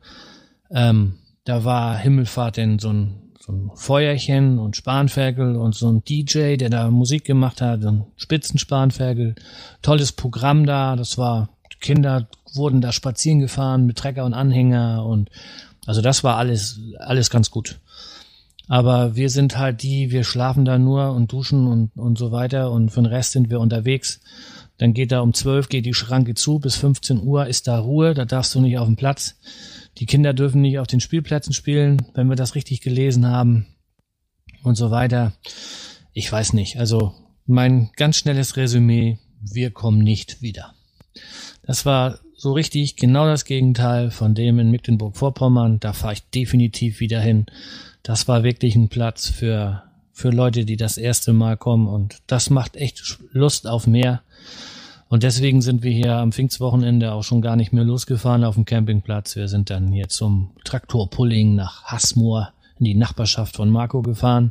[0.71, 6.05] Ähm, da war Himmelfahrt in so ein, so ein Feuerchen und Spanferkel und so ein
[6.05, 9.35] DJ, der da Musik gemacht hat, ein Spitzenspanferkel.
[9.83, 11.49] Tolles Programm da, das war
[11.83, 15.31] Kinder wurden da spazieren gefahren mit Trecker und Anhänger und
[15.87, 17.81] also das war alles, alles ganz gut.
[18.69, 22.71] Aber wir sind halt die, wir schlafen da nur und duschen und, und so weiter
[22.71, 24.21] und für den Rest sind wir unterwegs.
[24.79, 28.15] Dann geht da um 12 geht die Schranke zu, bis 15 Uhr ist da Ruhe,
[28.15, 29.37] da darfst du nicht auf dem Platz.
[29.99, 33.67] Die Kinder dürfen nicht auf den Spielplätzen spielen, wenn wir das richtig gelesen haben
[34.63, 35.33] und so weiter.
[36.13, 37.13] Ich weiß nicht, also
[37.47, 40.75] mein ganz schnelles Resümee, wir kommen nicht wieder.
[41.63, 45.79] Das war so richtig genau das Gegenteil von dem in Mecklenburg-Vorpommern.
[45.79, 47.47] Da fahre ich definitiv wieder hin.
[48.03, 52.51] Das war wirklich ein Platz für, für Leute, die das erste Mal kommen und das
[52.51, 54.23] macht echt Lust auf mehr.
[55.09, 58.65] Und deswegen sind wir hier am Pfingstwochenende auch schon gar nicht mehr losgefahren auf dem
[58.65, 59.37] Campingplatz.
[59.37, 64.51] Wir sind dann hier zum Traktorpulling nach Hassmoor in die Nachbarschaft von Marco gefahren.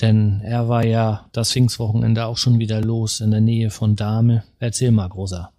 [0.00, 4.42] Denn er war ja das Pfingstwochenende auch schon wieder los in der Nähe von Dahme.
[4.58, 5.52] Erzähl mal, Großer.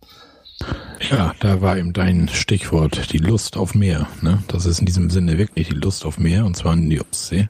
[1.09, 4.07] Ja, da war eben dein Stichwort, die Lust auf Meer.
[4.21, 4.43] Ne?
[4.47, 7.49] Das ist in diesem Sinne wirklich die Lust auf Meer und zwar in die Ostsee.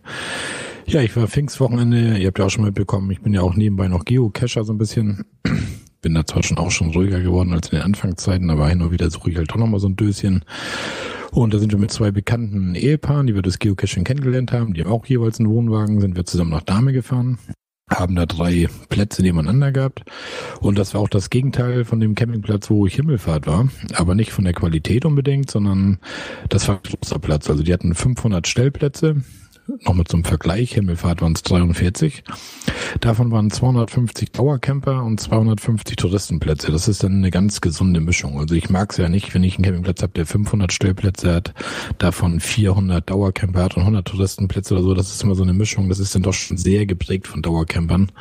[0.88, 3.88] Ja, ich war Pfingstwochenende, ihr habt ja auch schon mitbekommen, ich bin ja auch nebenbei
[3.88, 5.26] noch Geocacher so ein bisschen.
[6.02, 8.90] Bin da zwar schon auch schon ruhiger geworden als in den Anfangszeiten, aber hin und
[8.90, 10.44] wieder suche ich halt doch nochmal so ein Döschen.
[11.30, 14.84] Und da sind wir mit zwei bekannten Ehepaaren, die wir das Geocaching kennengelernt haben, die
[14.84, 17.38] haben auch jeweils einen Wohnwagen, sind wir zusammen nach Dame gefahren
[17.92, 20.04] haben da drei Plätze nebeneinander gehabt.
[20.60, 23.70] Und das war auch das Gegenteil von dem Campingplatz, wo ich Himmelfahrt war.
[23.94, 26.00] Aber nicht von der Qualität unbedingt, sondern
[26.50, 27.50] das war ein großer Platz.
[27.50, 29.18] Also die hatten 500 Stellplätze
[29.86, 32.24] nochmal zum Vergleich, Himmelfahrt waren es 43.
[33.00, 36.72] Davon waren 250 Dauercamper und 250 Touristenplätze.
[36.72, 38.40] Das ist dann eine ganz gesunde Mischung.
[38.40, 41.54] Also ich mag es ja nicht, wenn ich einen Campingplatz habe, der 500 Stellplätze hat,
[41.98, 44.94] davon 400 Dauercamper hat und 100 Touristenplätze oder so.
[44.94, 45.90] Das ist immer so eine Mischung.
[45.90, 48.12] Das ist dann doch schon sehr geprägt von Dauercampern.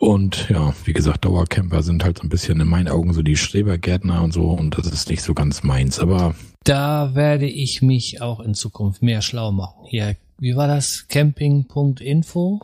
[0.00, 3.36] Und ja, wie gesagt, Dauercamper sind halt so ein bisschen in meinen Augen so die
[3.36, 6.34] Strebergärtner und so und das ist nicht so ganz meins, aber.
[6.64, 9.84] Da werde ich mich auch in Zukunft mehr schlau machen.
[9.84, 11.06] Hier, wie war das?
[11.08, 12.60] Camping.info?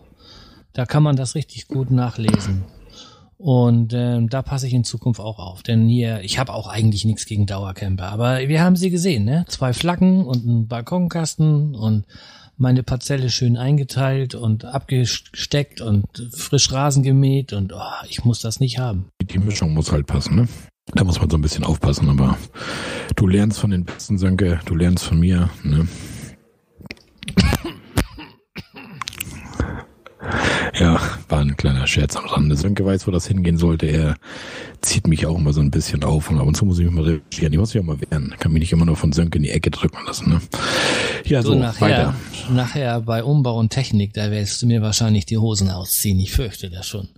[0.73, 2.65] Da kann man das richtig gut nachlesen.
[3.39, 5.63] Und ähm, da passe ich in Zukunft auch auf.
[5.63, 9.45] Denn hier, ich habe auch eigentlich nichts gegen Dauercamper, aber wir haben sie gesehen, ne?
[9.49, 12.07] Zwei Flaggen und ein Balkonkasten und
[12.57, 18.59] meine Parzelle schön eingeteilt und abgesteckt und frisch Rasen gemäht und oh, ich muss das
[18.59, 19.11] nicht haben.
[19.23, 20.49] Die Mischung muss halt passen, ne?
[20.95, 22.39] Da muss man so ein bisschen aufpassen, aber
[23.17, 25.87] du lernst von den besten Sönke, du lernst von mir, ne?
[30.79, 32.55] Ja, war ein kleiner Scherz am Rande.
[32.57, 33.87] Sönke weiß, wo das hingehen sollte.
[33.87, 34.17] Er
[34.83, 36.95] zieht mich auch immer so ein bisschen auf und ab und zu muss ich mich
[36.95, 37.53] mal reagieren.
[37.53, 38.35] Ich muss mich auch mal wehren.
[38.39, 40.31] Kann mich nicht immer nur von Sönke in die Ecke drücken lassen.
[40.31, 40.41] Ne?
[41.25, 42.15] Ja, so, so nachher, weiter.
[42.51, 46.21] nachher bei Umbau und Technik, da wirst du mir wahrscheinlich die Hosen ausziehen.
[46.21, 47.09] Ich fürchte das schon.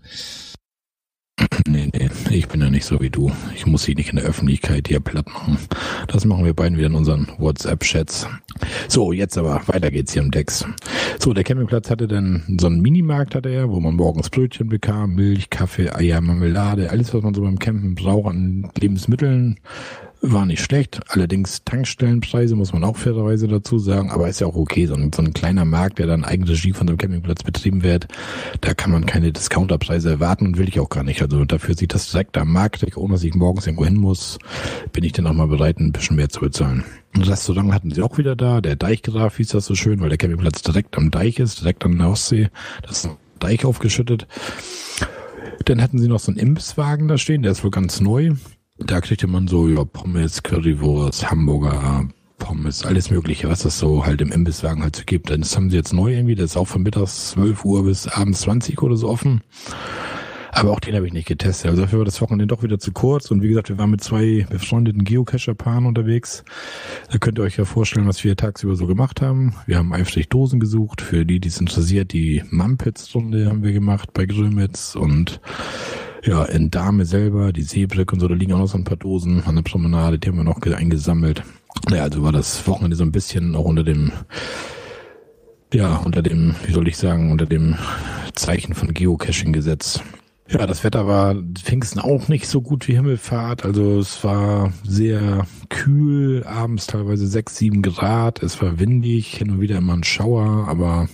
[1.68, 3.30] Nee, nee, ich bin ja nicht so wie du.
[3.54, 5.58] Ich muss sie nicht in der Öffentlichkeit hier platt machen.
[6.06, 8.26] Das machen wir beiden wieder in unseren WhatsApp-Chats.
[8.88, 10.64] So, jetzt aber, weiter geht's hier im Dex.
[11.18, 15.14] So, der Campingplatz hatte dann so einen Minimarkt hatte er, wo man morgens Brötchen bekam,
[15.14, 19.60] Milch, Kaffee, Eier, Marmelade, alles, was man so beim Campen braucht an Lebensmitteln,
[20.20, 21.00] war nicht schlecht.
[21.08, 24.86] Allerdings Tankstellenpreise muss man auch fairerweise dazu sagen, aber ist ja auch okay.
[24.86, 28.08] So ein, so ein kleiner Markt, der dann Eigenregie von einem Campingplatz betrieben wird,
[28.60, 31.22] da kann man keine Discounterpreise erwarten und will ich auch gar nicht.
[31.22, 34.38] Also dafür sieht das direkt am Markt, ohne dass ich morgens irgendwo hin muss,
[34.92, 36.84] bin ich dann auch mal bereit, ein bisschen mehr zu bezahlen.
[37.14, 38.60] Ein Restaurant hatten sie auch wieder da.
[38.60, 41.98] Der Deichgraf hieß das so schön, weil der Campingplatz direkt am Deich ist, direkt an
[41.98, 42.48] der Ostsee.
[42.82, 44.26] Das ist ein Deich aufgeschüttet.
[45.64, 48.32] Dann hatten sie noch so einen Imbisswagen da stehen, der ist wohl ganz neu.
[48.78, 54.20] Da kriegte man so ja, Pommes, Currywurst, Hamburger, Pommes, alles mögliche, was es so halt
[54.20, 55.30] im Imbisswagen halt so gibt.
[55.30, 58.42] Das haben sie jetzt neu irgendwie, das ist auch von mittags 12 Uhr bis abends
[58.42, 59.42] 20 oder so offen.
[60.52, 61.70] Aber auch den habe ich nicht getestet.
[61.70, 63.30] Also dafür war das Wochenende doch wieder zu kurz.
[63.30, 66.42] Und wie gesagt, wir waren mit zwei befreundeten Geocacher-Paaren unterwegs.
[67.12, 69.54] Da könnt ihr euch ja vorstellen, was wir tagsüber so gemacht haben.
[69.66, 71.00] Wir haben eifrig Dosen gesucht.
[71.00, 75.40] Für die, die es interessiert, die Mumpets-Runde haben wir gemacht bei Grömitz und
[76.24, 78.96] ja, in Dame selber, die Seebrücke und so, da liegen auch noch so ein paar
[78.96, 81.42] Dosen an der Promenade, die haben wir noch eingesammelt.
[81.88, 84.12] Naja, also war das Wochenende so ein bisschen auch unter dem,
[85.72, 87.76] ja, unter dem, wie soll ich sagen, unter dem
[88.34, 90.02] Zeichen von Geocaching gesetzt.
[90.50, 93.66] Ja, das Wetter war Pfingsten auch nicht so gut wie Himmelfahrt.
[93.66, 98.42] Also es war sehr kühl, abends teilweise sechs, sieben Grad.
[98.42, 101.06] Es war windig, hin und wieder immer ein Schauer, aber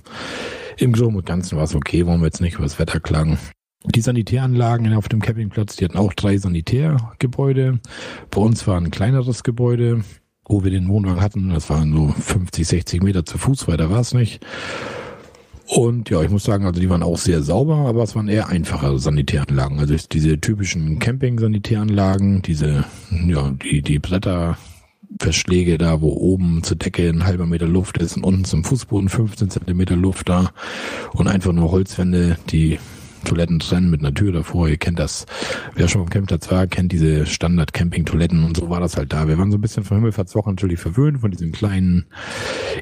[0.76, 3.38] im Großen und Ganzen war es okay, wollen wir jetzt nicht über das Wetter klagen.
[3.86, 7.80] Die Sanitäranlagen auf dem Campingplatz, die hatten auch drei Sanitärgebäude.
[8.30, 10.02] Bei uns war ein kleineres Gebäude,
[10.46, 11.50] wo wir den Wohnwagen hatten.
[11.50, 14.44] Das waren so 50, 60 Meter zu Fuß, weiter war es nicht.
[15.66, 18.48] Und ja, ich muss sagen, also die waren auch sehr sauber, aber es waren eher
[18.48, 19.78] einfache Sanitäranlagen.
[19.78, 27.24] Also diese typischen Camping-Sanitäranlagen, diese, ja, die, die Bretterverschläge da, wo oben zur Decke ein
[27.24, 30.52] halber Meter Luft ist und unten zum Fußboden 15 Zentimeter Luft da
[31.12, 32.78] und einfach nur Holzwände, die
[33.24, 34.68] Toiletten trennen mit einer Tür davor.
[34.68, 35.26] Ihr kennt das.
[35.74, 39.28] Wer schon beim Campingplatz war, kennt diese Standard-Camping-Toiletten und so war das halt da.
[39.28, 42.06] Wir waren so ein bisschen von Himmelfahrtswoche natürlich verwöhnt von diesen kleinen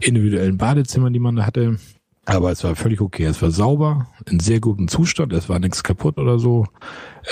[0.00, 1.78] individuellen Badezimmern, die man da hatte.
[2.24, 3.24] Aber es war völlig okay.
[3.24, 5.32] Es war sauber, in sehr gutem Zustand.
[5.32, 6.66] Es war nichts kaputt oder so.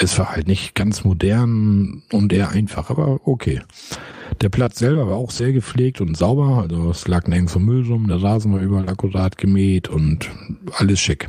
[0.00, 3.60] Es war halt nicht ganz modern und eher einfach, aber okay.
[4.40, 6.62] Der Platz selber war auch sehr gepflegt und sauber.
[6.62, 8.08] Also es lag nirgends vom Müll rum.
[8.08, 10.28] Der Rasen war überall akkurat gemäht und
[10.76, 11.28] alles schick.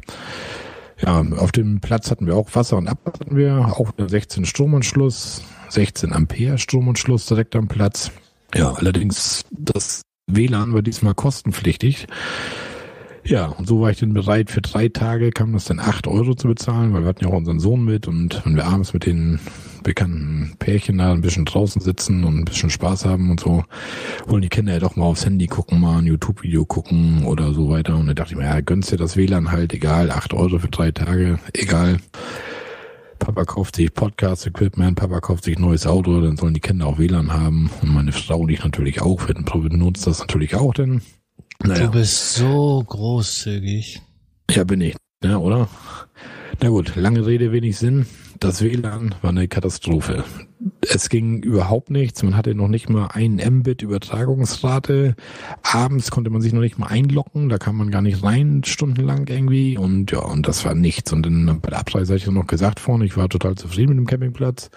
[1.02, 5.42] Ja, auf dem Platz hatten wir auch Wasser und Abwasser hatten wir, auch 16 Stromanschluss,
[5.70, 8.12] 16 Ampere Stromanschluss direkt am Platz.
[8.54, 12.08] Ja, allerdings das WLAN war diesmal kostenpflichtig.
[13.24, 16.34] Ja, und so war ich dann bereit, für drei Tage kam das dann acht Euro
[16.34, 19.06] zu bezahlen, weil wir hatten ja auch unseren Sohn mit und wenn wir abends mit
[19.06, 19.40] den
[19.84, 23.64] bekannten Pärchen da ein bisschen draußen sitzen und ein bisschen Spaß haben und so,
[24.26, 27.70] wollen die Kinder ja doch mal aufs Handy gucken, mal ein YouTube-Video gucken oder so
[27.70, 27.96] weiter.
[27.96, 30.70] Und da dachte ich mir, ja, gönnst dir das WLAN halt, egal, acht Euro für
[30.70, 31.98] drei Tage, egal.
[33.20, 37.32] Papa kauft sich Podcast-Equipment, Papa kauft sich neues Auto, dann sollen die Kinder auch WLAN
[37.32, 37.70] haben.
[37.84, 41.02] Und meine Frau und ich natürlich auch, wir benutzen das natürlich auch, denn
[41.66, 41.86] naja.
[41.86, 44.02] Du bist so großzügig.
[44.50, 44.96] Ja, bin ich.
[45.24, 45.70] Ja, oder?
[46.62, 48.06] Na gut, lange Rede, wenig Sinn.
[48.40, 50.24] Das WLAN war eine Katastrophe.
[50.82, 52.24] Es ging überhaupt nichts.
[52.24, 55.16] Man hatte noch nicht mal ein Mbit Übertragungsrate.
[55.62, 57.50] Abends konnte man sich noch nicht mal einloggen.
[57.50, 59.78] Da kam man gar nicht rein, stundenlang irgendwie.
[59.78, 61.14] Und ja, und das war nichts.
[61.14, 64.00] Und dann bei der Abreise habe ich noch gesagt vorne, ich war total zufrieden mit
[64.00, 64.72] dem Campingplatz.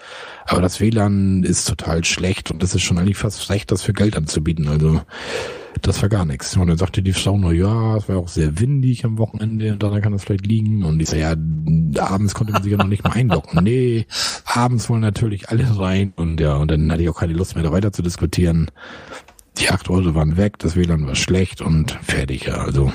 [0.45, 2.51] Aber das WLAN ist total schlecht.
[2.51, 4.67] Und das ist schon eigentlich fast schlecht, das für Geld anzubieten.
[4.67, 5.01] Also,
[5.81, 6.55] das war gar nichts.
[6.57, 9.83] Und dann sagte die Frau nur, ja, es war auch sehr windig am Wochenende und
[9.83, 10.83] daran kann das vielleicht liegen.
[10.83, 13.63] Und ich sage, ja, abends konnte man sich ja noch nicht mal einloggen.
[13.63, 14.05] Nee,
[14.45, 16.13] abends wollen natürlich alle rein.
[16.15, 18.71] Und ja, und dann hatte ich auch keine Lust mehr, da weiter zu diskutieren.
[19.57, 22.55] Die acht Euro waren weg, das WLAN war schlecht und fertig, ja.
[22.55, 22.91] Also,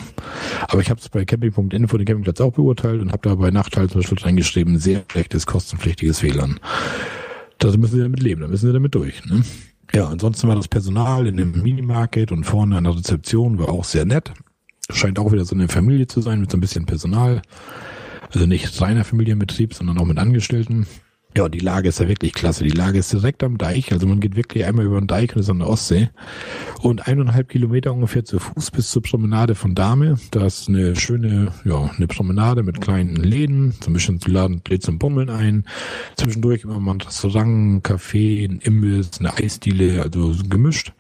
[0.69, 3.89] aber ich habe es bei Camping.info den Campingplatz auch beurteilt und habe da bei Nachteil
[3.89, 6.61] zum Beispiel reingeschrieben, sehr schlechtes, kostenpflichtiges WLAN.
[7.57, 9.25] Da müssen sie damit leben, da müssen sie damit durch.
[9.25, 9.43] Ne?
[9.93, 13.85] Ja, ansonsten war das Personal in dem Minimarket und vorne an der Rezeption war auch
[13.85, 14.33] sehr nett.
[14.93, 17.43] Scheint auch wieder so eine Familie zu sein mit so ein bisschen Personal.
[18.33, 20.87] Also nicht reiner Familienbetrieb, sondern auch mit Angestellten.
[21.37, 22.65] Ja, die Lage ist ja wirklich klasse.
[22.65, 23.93] Die Lage ist direkt am Deich.
[23.93, 26.11] Also man geht wirklich einmal über den Deich und ist an der Ostsee.
[26.83, 30.19] Und eineinhalb Kilometer ungefähr zu Fuß bis zur Promenade von Dahme.
[30.33, 33.73] Da ist eine schöne, ja, eine Promenade mit kleinen Läden.
[33.81, 35.65] So ein bisschen Laden lädt zum Bummeln ein.
[36.17, 40.93] Zwischendurch immer mal ein Restaurant, ein Café, ein Imbiss, eine Eisdiele, also gemischt.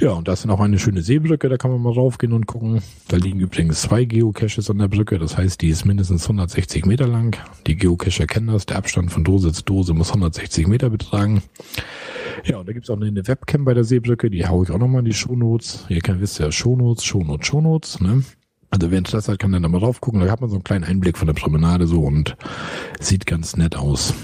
[0.00, 2.80] Ja, und da ist auch eine schöne Seebrücke, da kann man mal raufgehen und gucken.
[3.08, 7.08] Da liegen übrigens zwei Geocaches an der Brücke, das heißt, die ist mindestens 160 Meter
[7.08, 7.36] lang.
[7.66, 11.42] Die Geocacher kennen das, der Abstand von Dose zu Dose muss 160 Meter betragen.
[12.44, 15.00] Ja, und da gibt's auch eine Webcam bei der Seebrücke, die haue ich auch nochmal
[15.00, 15.86] in die Shownotes.
[15.88, 18.22] Ihr kennt, wisst ja, Shownotes, Shownotes, Shownotes, ne?
[18.70, 20.20] Also wer Interesse hat, kann dann da mal raufgucken.
[20.20, 22.36] Da hat man so einen kleinen Einblick von der Promenade so und
[23.00, 24.14] sieht ganz nett aus.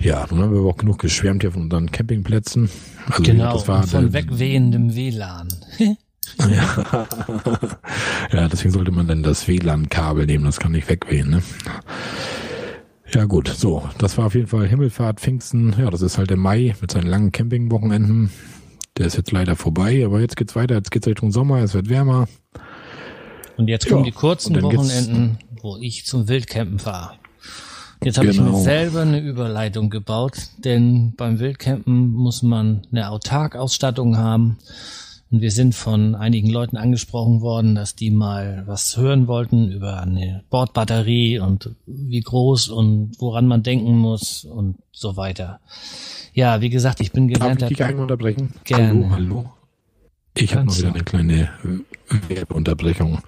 [0.00, 2.70] Ja, nun haben wir aber auch genug geschwärmt hier von unseren Campingplätzen.
[3.06, 5.48] Also genau, das war von wegwehendem WLAN.
[6.38, 7.06] ja.
[8.32, 11.28] ja, deswegen sollte man dann das WLAN-Kabel nehmen, das kann nicht wegwehen.
[11.28, 11.42] Ne?
[13.12, 15.74] Ja gut, so, das war auf jeden Fall Himmelfahrt, Pfingsten.
[15.78, 18.30] Ja, das ist halt der Mai mit seinen langen Campingwochenenden.
[18.96, 21.90] Der ist jetzt leider vorbei, aber jetzt geht's weiter, jetzt geht's Richtung Sommer, es wird
[21.90, 22.26] wärmer.
[23.56, 27.19] Und jetzt kommen ja, die kurzen Wochenenden, wo ich zum Wildcampen fahre.
[28.02, 28.32] Jetzt habe genau.
[28.32, 28.62] ich mir genau.
[28.62, 34.56] selber eine Überleitung gebaut, denn beim Wildcampen muss man eine Autark-Ausstattung haben.
[35.30, 40.00] Und wir sind von einigen Leuten angesprochen worden, dass die mal was hören wollten über
[40.00, 45.60] eine Bordbatterie und wie groß und woran man denken muss und so weiter.
[46.32, 47.68] Ja, wie gesagt, ich bin gelernter...
[47.68, 48.54] Darf ich dich unterbrechen?
[48.64, 49.10] Gerne.
[49.10, 49.50] Hallo, hallo.
[50.34, 51.50] Ich habe noch wieder eine kleine
[52.28, 53.18] Werbeunterbrechung.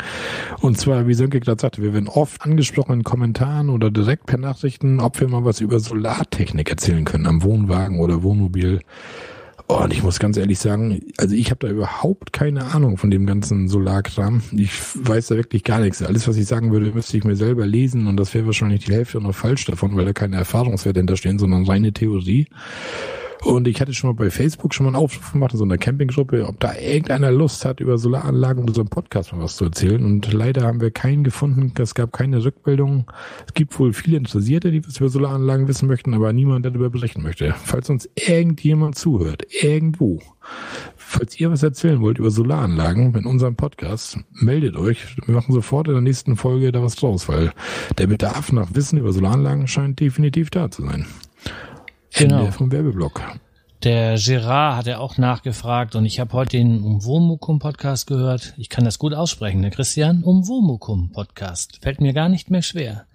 [0.60, 4.38] Und zwar, wie Sönke gerade sagte, wir werden oft angesprochen in Kommentaren oder direkt per
[4.38, 8.80] Nachrichten, ob wir mal was über Solartechnik erzählen können am Wohnwagen oder Wohnmobil.
[9.68, 13.10] Oh, und ich muss ganz ehrlich sagen, also ich habe da überhaupt keine Ahnung von
[13.10, 14.42] dem ganzen Solarkram.
[14.52, 16.02] Ich weiß da wirklich gar nichts.
[16.02, 18.92] Alles, was ich sagen würde, müsste ich mir selber lesen und das wäre wahrscheinlich die
[18.92, 22.48] Hälfte noch falsch davon, weil da keine Erfahrungswerte hinterstehen, sondern reine Theorie.
[23.44, 25.76] Und ich hatte schon mal bei Facebook schon mal einen Aufruf gemacht in so einer
[25.76, 29.64] Campinggruppe, ob da irgendeiner Lust hat, über Solaranlagen und so einem Podcast mal was zu
[29.64, 30.05] erzählen.
[30.05, 31.72] Und leider haben wir keinen gefunden.
[31.78, 33.11] Es gab keine Rückmeldung.
[33.46, 36.90] Es gibt wohl viele Interessierte, die was über Solaranlagen wissen möchten, aber niemand, der darüber
[36.90, 37.52] berichten möchte.
[37.64, 40.20] Falls uns irgendjemand zuhört, irgendwo,
[40.96, 45.16] falls ihr was erzählen wollt über Solaranlagen in unserem Podcast, meldet euch.
[45.26, 47.52] Wir machen sofort in der nächsten Folge da was draus, weil
[47.98, 51.07] der Bedarf nach Wissen über Solaranlagen scheint definitiv da zu sein.
[52.14, 52.40] Genau.
[52.40, 53.22] Ende vom Werbeblock.
[53.85, 58.55] Der Gerard hat ja auch nachgefragt und ich habe heute den Umwomukum Podcast gehört.
[58.57, 60.22] Ich kann das gut aussprechen, der Christian.
[60.22, 61.81] Umwomukum Podcast.
[61.83, 63.07] Fällt mir gar nicht mehr schwer.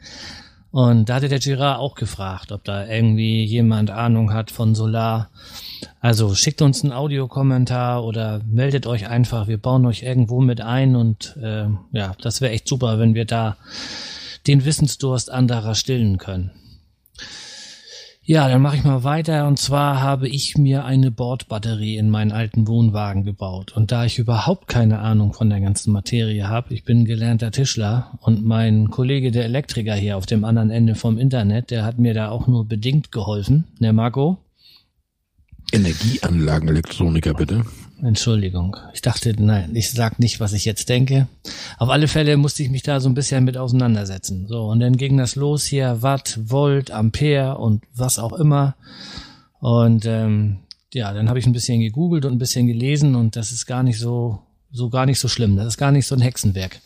[0.72, 5.30] Und da hatte der Gerard auch gefragt, ob da irgendwie jemand Ahnung hat von Solar.
[6.02, 9.48] Also schickt uns einen Audiokommentar oder meldet euch einfach.
[9.48, 13.26] Wir bauen euch irgendwo mit ein und äh, ja, das wäre echt super, wenn wir
[13.26, 13.56] da
[14.48, 16.52] den Wissensdurst anderer stillen können.
[18.30, 19.48] Ja, dann mache ich mal weiter.
[19.48, 23.72] Und zwar habe ich mir eine Bordbatterie in meinen alten Wohnwagen gebaut.
[23.74, 28.20] Und da ich überhaupt keine Ahnung von der ganzen Materie habe, ich bin gelernter Tischler
[28.20, 32.14] und mein Kollege, der Elektriker hier auf dem anderen Ende vom Internet, der hat mir
[32.14, 33.64] da auch nur bedingt geholfen.
[33.80, 34.40] Ne, Marco?
[35.72, 37.64] Energieanlagenelektroniker, bitte.
[38.04, 38.78] Entschuldigung.
[38.94, 41.28] Ich dachte, nein, ich sag nicht, was ich jetzt denke.
[41.80, 44.48] Auf alle Fälle musste ich mich da so ein bisschen mit auseinandersetzen.
[44.48, 48.76] So, und dann ging das los hier, Watt, Volt, Ampere und was auch immer.
[49.60, 50.60] Und ähm,
[50.94, 53.82] ja, dann habe ich ein bisschen gegoogelt und ein bisschen gelesen und das ist gar
[53.82, 54.40] nicht so,
[54.72, 55.56] so gar nicht so schlimm.
[55.56, 56.80] Das ist gar nicht so ein Hexenwerk.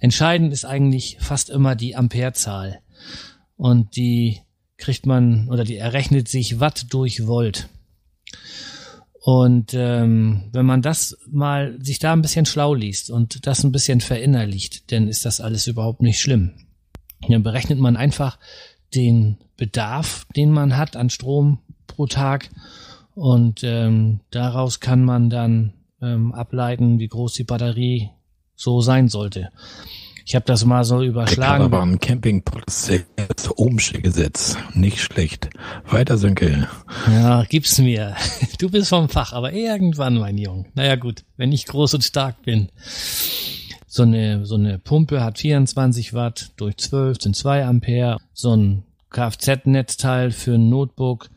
[0.00, 2.80] Entscheidend ist eigentlich fast immer die Amperezahl.
[3.56, 4.40] Und die
[4.78, 7.68] kriegt man, oder die errechnet sich Watt durch Volt.
[9.26, 13.72] Und ähm, wenn man das mal sich da ein bisschen schlau liest und das ein
[13.72, 16.66] bisschen verinnerlicht, dann ist das alles überhaupt nicht schlimm.
[17.26, 18.38] Dann berechnet man einfach
[18.94, 22.50] den Bedarf, den man hat an Strom pro Tag
[23.14, 28.10] und ähm, daraus kann man dann ähm, ableiten, wie groß die Batterie
[28.56, 29.48] so sein sollte.
[30.26, 31.64] Ich habe das mal so überschlagen.
[31.64, 32.90] Aber ein Campingplatz
[33.56, 34.56] Ohmsche-Gesetz.
[34.72, 35.50] Nicht schlecht.
[35.88, 36.68] Weiter, Sönke.
[37.10, 38.16] Ja, gib's mir.
[38.58, 40.66] Du bist vom Fach, aber irgendwann, mein Junge.
[40.74, 42.70] Naja, gut, wenn ich groß und stark bin.
[43.86, 48.18] So eine, so eine Pumpe hat 24 Watt durch 12 sind 2 Ampere.
[48.32, 51.30] So ein Kfz-Netzteil für ein Notebook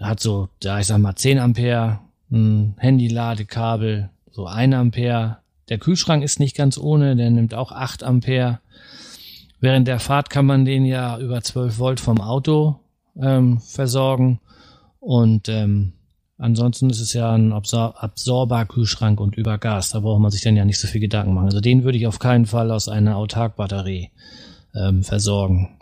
[0.00, 2.00] hat so, ja, ich sag mal 10 Ampere.
[2.30, 5.38] Ein Handy-Ladekabel so 1 Ampere
[5.70, 8.60] der Kühlschrank ist nicht ganz ohne, der nimmt auch 8 Ampere.
[9.60, 12.80] Während der Fahrt kann man den ja über 12 Volt vom Auto
[13.20, 14.40] ähm, versorgen.
[14.98, 15.92] Und ähm,
[16.38, 19.90] ansonsten ist es ja ein Absor Absorber-Kühlschrank und über Gas.
[19.90, 21.46] Da braucht man sich dann ja nicht so viel Gedanken machen.
[21.46, 24.10] Also den würde ich auf keinen Fall aus einer Autark-Batterie
[24.74, 25.76] ähm, versorgen.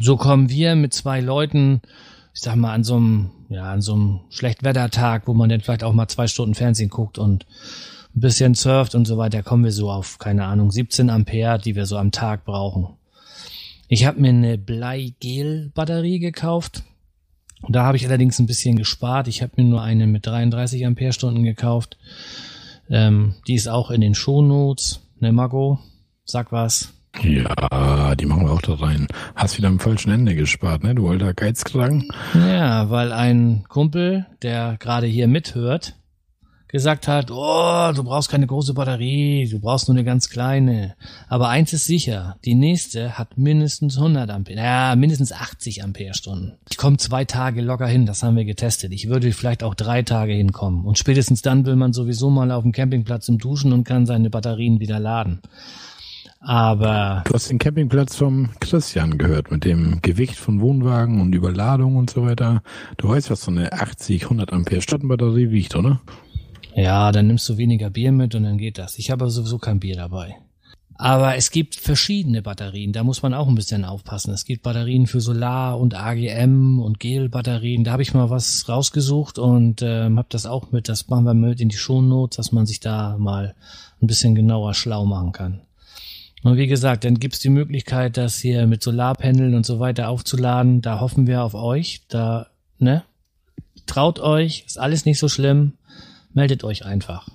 [0.00, 1.82] So kommen wir mit zwei Leuten,
[2.32, 5.84] ich sag mal, an so einem, ja, an so einem Schlechtwettertag, wo man dann vielleicht
[5.84, 7.44] auch mal zwei Stunden Fernsehen guckt und
[8.14, 11.74] ein bisschen surft und so weiter, kommen wir so auf, keine Ahnung, 17 Ampere, die
[11.74, 12.88] wir so am Tag brauchen.
[13.88, 16.82] Ich habe mir eine Bleigel-Batterie gekauft.
[17.68, 19.28] Da habe ich allerdings ein bisschen gespart.
[19.28, 21.96] Ich habe mir nur eine mit 33 Ampere-Stunden gekauft.
[22.90, 25.00] Ähm, die ist auch in den Shownotes.
[25.20, 25.78] Ne, Marco?
[26.24, 26.92] Sag was.
[27.22, 29.06] Ja, die machen wir auch da rein.
[29.36, 32.08] Hast wieder am falschen Ende gespart, ne, du alter Geizkragen?
[32.34, 35.94] Ja, weil ein Kumpel, der gerade hier mithört,
[36.74, 40.96] gesagt hat, oh, du brauchst keine große Batterie, du brauchst nur eine ganz kleine.
[41.28, 46.54] Aber eins ist sicher, die nächste hat mindestens 100 Ampere, ja, mindestens 80 Ampere-Stunden.
[46.68, 48.92] Ich komme zwei Tage locker hin, das haben wir getestet.
[48.92, 50.84] Ich würde vielleicht auch drei Tage hinkommen.
[50.84, 54.28] Und spätestens dann will man sowieso mal auf dem Campingplatz zum Duschen und kann seine
[54.28, 55.42] Batterien wieder laden.
[56.40, 57.22] Aber.
[57.24, 62.10] Du hast den Campingplatz vom Christian gehört mit dem Gewicht von Wohnwagen und Überladung und
[62.10, 62.64] so weiter.
[62.96, 66.00] Du weißt, was so eine 80, 100 Ampere Stunden Batterie wiegt, oder?
[66.76, 68.98] Ja, dann nimmst du weniger Bier mit und dann geht das.
[68.98, 70.36] Ich habe sowieso kein Bier dabei.
[70.96, 74.32] Aber es gibt verschiedene Batterien, da muss man auch ein bisschen aufpassen.
[74.32, 77.82] Es gibt Batterien für Solar und AGM und Gel-Batterien.
[77.82, 81.34] Da habe ich mal was rausgesucht und ähm, habe das auch mit, das machen wir
[81.34, 83.56] mit in die Shownotes, dass man sich da mal
[84.00, 85.60] ein bisschen genauer schlau machen kann.
[86.44, 90.80] Und wie gesagt, dann gibt's die Möglichkeit, das hier mit Solarpaneln und so weiter aufzuladen.
[90.80, 92.02] Da hoffen wir auf euch.
[92.08, 93.02] Da, ne?
[93.86, 95.72] Traut euch, ist alles nicht so schlimm
[96.34, 97.28] meldet euch einfach.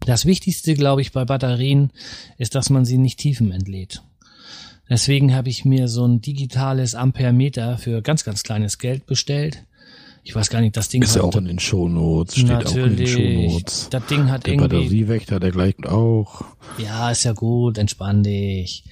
[0.00, 1.90] Das Wichtigste, glaube ich, bei Batterien
[2.36, 4.02] ist, dass man sie nicht tiefen entlädt.
[4.88, 9.64] Deswegen habe ich mir so ein digitales Ampermeter für ganz, ganz kleines Geld bestellt.
[10.24, 12.96] Ich weiß gar nicht, das Ding ist ja auch in den Shownotes, steht auch in
[12.96, 13.88] den Shownotes.
[13.90, 14.76] Das Ding hat der irgendwie.
[14.76, 16.44] Batteriewächter, der gleicht auch.
[16.78, 18.84] Ja, ist ja gut, entspann dich.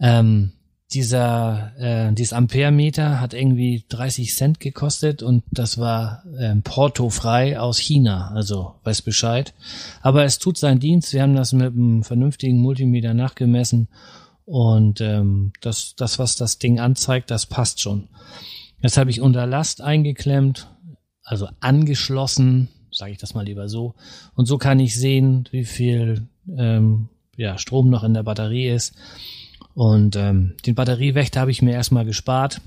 [0.00, 0.52] Ähm,
[0.92, 7.78] dieser äh, dieses Amperemeter hat irgendwie 30 Cent gekostet und das war ähm, portofrei aus
[7.78, 9.54] China, also weiß Bescheid.
[10.02, 11.12] Aber es tut seinen Dienst.
[11.12, 13.88] Wir haben das mit einem vernünftigen Multimeter nachgemessen
[14.44, 18.08] und ähm, das, das, was das Ding anzeigt, das passt schon.
[18.82, 20.68] Jetzt habe ich unter Last eingeklemmt,
[21.22, 23.94] also angeschlossen, sage ich das mal lieber so.
[24.34, 26.26] Und so kann ich sehen, wie viel
[26.56, 28.94] ähm, ja, Strom noch in der Batterie ist.
[29.80, 32.60] Und ähm, den Batteriewächter habe ich mir erstmal gespart.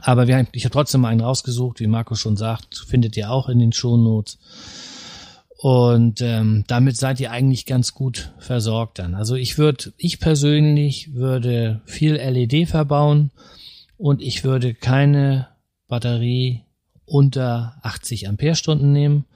[0.00, 3.60] Aber wir, ich habe trotzdem einen rausgesucht, wie Marco schon sagt, findet ihr auch in
[3.60, 4.40] den Shownotes.
[5.56, 9.14] Und ähm, damit seid ihr eigentlich ganz gut versorgt dann.
[9.14, 13.30] Also ich würde, ich persönlich würde viel LED verbauen
[13.96, 15.46] und ich würde keine
[15.86, 16.62] Batterie
[17.04, 19.26] unter 80 Ampere-Stunden nehmen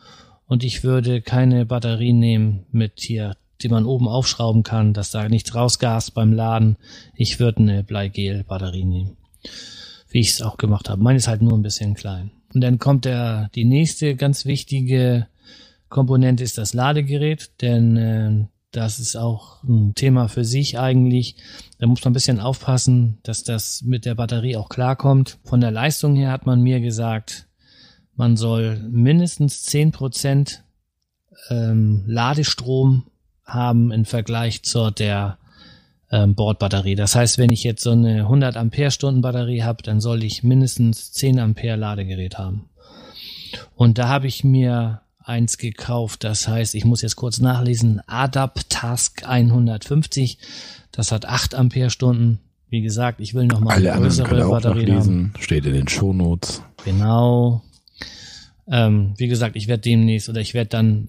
[0.49, 5.29] und ich würde keine Batterie nehmen mit hier die man oben aufschrauben kann, dass da
[5.29, 6.77] nichts rausgast beim Laden.
[7.15, 9.17] Ich würde eine Bleigel-Batterie nehmen.
[10.09, 11.03] Wie ich es auch gemacht habe.
[11.03, 12.31] Meine ist halt nur ein bisschen klein.
[12.53, 15.29] Und dann kommt der, die nächste ganz wichtige
[15.89, 21.37] Komponente ist das Ladegerät, denn äh, das ist auch ein Thema für sich eigentlich.
[21.79, 25.39] Da muss man ein bisschen aufpassen, dass das mit der Batterie auch klarkommt.
[25.45, 27.49] Von der Leistung her hat man mir gesagt,
[28.15, 30.63] man soll mindestens zehn Prozent
[31.49, 33.10] ähm, Ladestrom
[33.53, 35.39] haben im Vergleich zur der
[36.11, 36.97] ähm, Bordbatterie.
[36.97, 40.43] Das heißt, wenn ich jetzt so eine 100 Ampere Stunden Batterie habe, dann soll ich
[40.43, 42.69] mindestens 10 Ampere Ladegerät haben.
[43.77, 49.27] Und da habe ich mir eins gekauft, das heißt, ich muss jetzt kurz nachlesen, Adaptask
[49.27, 50.39] 150,
[50.93, 52.41] das hat 8 Ampere Stunden.
[52.69, 55.33] Wie gesagt, ich will noch mal Alle eine größere Batterie haben.
[55.39, 56.63] Steht in den Shownotes.
[56.85, 57.63] Genau.
[58.69, 61.09] Ähm, wie gesagt, ich werde demnächst oder ich werde dann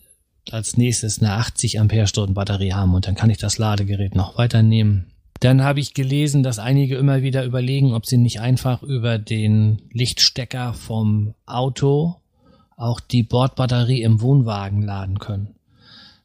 [0.50, 5.08] als nächstes eine 80 Ampere-Stunden Batterie haben und dann kann ich das Ladegerät noch weiternehmen.
[5.40, 9.82] Dann habe ich gelesen, dass einige immer wieder überlegen, ob sie nicht einfach über den
[9.92, 12.18] Lichtstecker vom Auto
[12.76, 15.56] auch die Bordbatterie im Wohnwagen laden können.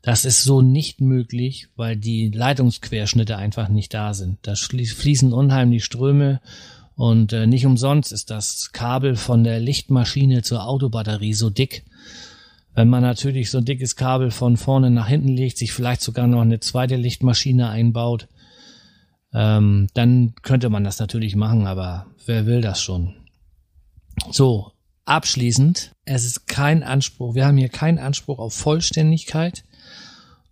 [0.02, 4.38] Das ist so nicht möglich, weil die Leitungsquerschnitte einfach nicht da sind.
[4.42, 6.40] Da fließen unheimlich Ströme
[6.94, 11.84] und äh, nicht umsonst ist das Kabel von der Lichtmaschine zur Autobatterie so dick.
[12.76, 16.26] Wenn man natürlich so ein dickes Kabel von vorne nach hinten legt, sich vielleicht sogar
[16.26, 18.28] noch eine zweite Lichtmaschine einbaut,
[19.32, 23.14] ähm, dann könnte man das natürlich machen, aber wer will das schon?
[24.30, 24.72] So,
[25.06, 29.64] abschließend, es ist kein Anspruch, wir haben hier keinen Anspruch auf Vollständigkeit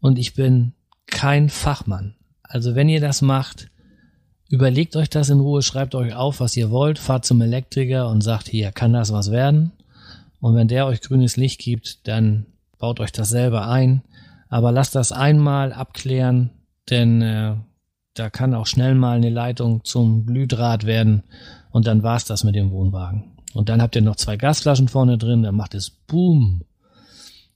[0.01, 0.73] und ich bin
[1.07, 2.15] kein Fachmann.
[2.43, 3.69] Also wenn ihr das macht,
[4.49, 8.23] überlegt euch das in Ruhe, schreibt euch auf, was ihr wollt, fahrt zum Elektriker und
[8.23, 9.73] sagt, hier kann das was werden.
[10.45, 12.45] Und wenn der euch grünes Licht gibt, dann
[12.79, 14.03] baut euch das selber ein.
[14.51, 16.51] Aber lasst das einmal abklären,
[16.91, 17.55] denn äh,
[18.13, 21.23] da kann auch schnell mal eine Leitung zum Glühdraht werden
[21.71, 23.33] und dann war's das mit dem Wohnwagen.
[23.55, 26.65] Und dann habt ihr noch zwei Gasflaschen vorne drin, dann macht es Boom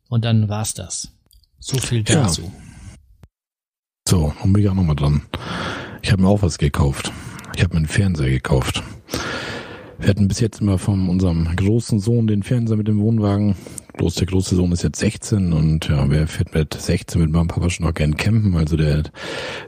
[0.09, 1.13] und dann war's das.
[1.59, 2.45] So viel dazu.
[2.45, 2.51] Ja.
[4.09, 5.21] So, und bin ich auch nochmal dran.
[6.01, 7.13] Ich habe mir auch was gekauft.
[7.55, 8.83] Ich habe mir einen Fernseher gekauft.
[9.99, 13.57] Wir hatten bis jetzt immer von unserem großen Sohn den Fernseher mit dem Wohnwagen.
[13.97, 17.49] Bloß der große Sohn ist jetzt 16 und ja, wer fährt mit 16 mit meinem
[17.49, 18.57] Papa schon noch gern campen?
[18.57, 19.03] Also der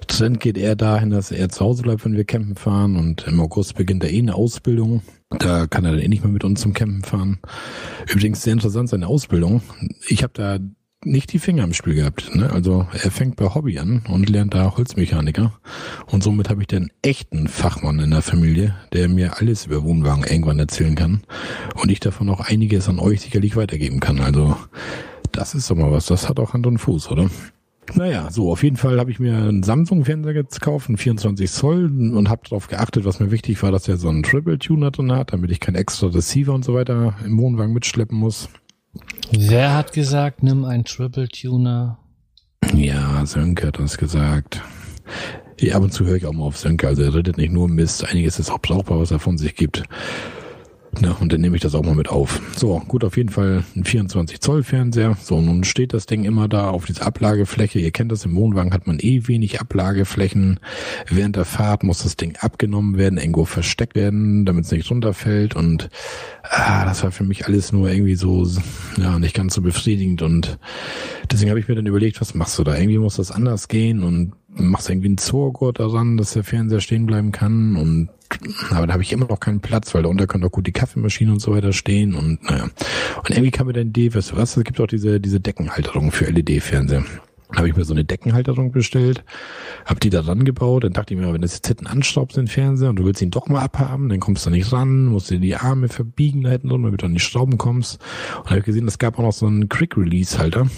[0.07, 3.41] Trend geht eher dahin, dass er zu Hause bleibt, wenn wir campen fahren und im
[3.41, 5.03] August beginnt er eh eine Ausbildung.
[5.31, 7.41] Da kann er dann eh nicht mehr mit uns zum Campen fahren.
[8.09, 9.63] Übrigens sehr interessant seine Ausbildung.
[10.09, 10.59] Ich habe da
[11.05, 12.35] nicht die Finger im Spiel gehabt.
[12.35, 12.51] Ne?
[12.51, 15.53] Also er fängt bei Hobby an und lernt da Holzmechaniker.
[16.07, 20.25] Und somit habe ich den echten Fachmann in der Familie, der mir alles über Wohnwagen
[20.25, 21.23] irgendwann erzählen kann.
[21.75, 24.21] Und ich davon auch einiges an euch sicherlich weitergeben kann.
[24.21, 24.57] Also
[25.33, 26.07] das ist doch mal was.
[26.07, 27.31] Das hat auch Hand und Fuß, oder?
[27.95, 32.29] Naja, so auf jeden Fall habe ich mir einen Samsung-Fernseher gekauft, einen 24 Zoll und
[32.29, 35.51] habe darauf geachtet, was mir wichtig war, dass er so einen Triple-Tuner drin hat, damit
[35.51, 38.49] ich kein extra Receiver und so weiter im Wohnwagen mitschleppen muss.
[39.33, 41.99] Wer hat gesagt, nimm einen Triple Tuner?
[42.75, 44.61] Ja, Sönke hat das gesagt.
[45.61, 46.89] Ja, ab und zu höre ich auch mal auf Sönke.
[46.89, 48.05] Also er redet nicht nur Mist.
[48.05, 49.85] Einiges ist auch brauchbar, was er von sich gibt.
[50.99, 52.41] Na, und dann nehme ich das auch mal mit auf.
[52.57, 55.17] So, gut, auf jeden Fall ein 24 Zoll Fernseher.
[55.23, 57.79] So, nun steht das Ding immer da auf dieser Ablagefläche.
[57.79, 60.59] Ihr kennt das, im Wohnwagen hat man eh wenig Ablageflächen.
[61.09, 65.55] Während der Fahrt muss das Ding abgenommen werden, irgendwo versteckt werden, damit es nicht runterfällt.
[65.55, 65.91] Und
[66.43, 68.47] ah, das war für mich alles nur irgendwie so,
[68.97, 70.23] ja, nicht ganz so befriedigend.
[70.23, 70.59] Und
[71.31, 72.77] deswegen habe ich mir dann überlegt, was machst du da?
[72.77, 77.07] Irgendwie muss das anders gehen und machst irgendwie einen Zorgurt daran, dass der Fernseher stehen
[77.07, 78.11] bleiben kann und
[78.71, 81.33] aber da habe ich immer noch keinen Platz, weil darunter können auch gut die Kaffeemaschine
[81.33, 82.65] und so weiter stehen und naja.
[82.65, 86.13] Und irgendwie kam mir dann die weißt du was, es gibt auch diese, diese Deckenhalterung
[86.13, 87.05] für LED-Fernseher.
[87.57, 89.25] Habe ich mir so eine Deckenhalterung bestellt,
[89.85, 92.47] habe die da dran gebaut, dann dachte ich mir, wenn das jetzt hinten anschraubst, den
[92.47, 95.41] Fernseher, und du willst ihn doch mal abhaben, dann kommst du nicht ran, musst dir
[95.41, 98.01] die Arme verbiegen da hinten drin, damit du an die Schrauben kommst.
[98.39, 100.69] Und habe gesehen, es gab auch noch so einen Quick-Release-Halter.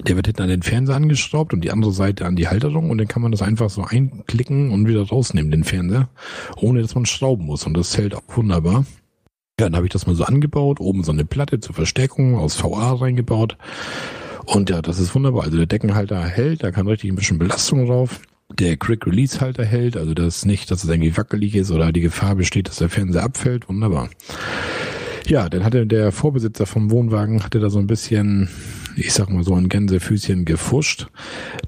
[0.00, 2.98] Der wird hinten an den Fernseher angeschraubt und die andere Seite an die Halterung und
[2.98, 6.08] dann kann man das einfach so einklicken und wieder rausnehmen, den Fernseher,
[6.56, 7.64] ohne dass man schrauben muss.
[7.64, 8.84] Und das hält auch wunderbar.
[9.60, 12.62] Ja, dann habe ich das mal so angebaut, oben so eine Platte zur Verstärkung aus
[12.62, 13.56] VA reingebaut.
[14.46, 15.44] Und ja, das ist wunderbar.
[15.44, 18.20] Also der Deckenhalter hält, da kann richtig ein bisschen Belastung drauf.
[18.52, 22.00] Der Quick Release Halter hält, also das nicht, dass es irgendwie wackelig ist oder die
[22.00, 23.68] Gefahr besteht, dass der Fernseher abfällt.
[23.68, 24.10] Wunderbar.
[25.26, 28.50] Ja, dann hatte der Vorbesitzer vom Wohnwagen, hatte da so ein bisschen,
[28.96, 31.08] ich sag mal so ein Gänsefüßchen gefuscht.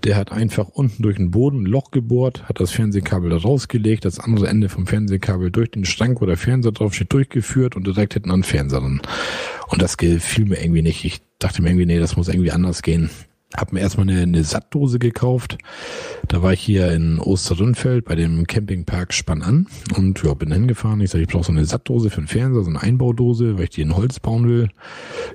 [0.05, 4.05] Der hat einfach unten durch den Boden ein Loch gebohrt, hat das Fernsehkabel da rausgelegt,
[4.05, 8.15] das andere Ende vom Fernsehkabel durch den Schrank, wo der Fernseher draufsteht, durchgeführt und direkt
[8.15, 8.83] hinten an den Fernseher.
[8.83, 11.05] Und das gefiel mir irgendwie nicht.
[11.05, 13.11] Ich dachte mir irgendwie, nee, das muss irgendwie anders gehen.
[13.55, 15.57] Hab mir erstmal eine, eine Sattdose gekauft.
[16.27, 21.01] Da war ich hier in Osterrünfeld bei dem Campingpark Spann an und ja, bin hingefahren.
[21.01, 23.71] Ich sage, ich brauche so eine Sattdose für den Fernseher, so eine Einbaudose, weil ich
[23.71, 24.69] die in Holz bauen will.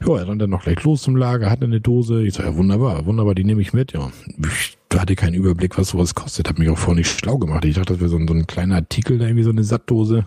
[0.05, 2.21] Ja, er rennt dann noch gleich los zum Lager, hatte eine Dose.
[2.23, 3.93] Ich sage, ja, wunderbar, wunderbar, die nehme ich mit.
[3.93, 4.11] Ja,
[4.45, 6.49] ich hatte keinen Überblick, was sowas kostet.
[6.49, 7.63] Hab mich auch vorher nicht schlau gemacht.
[7.63, 10.25] Ich dachte, das wäre so ein, so ein kleiner Artikel, da irgendwie so eine Sattdose.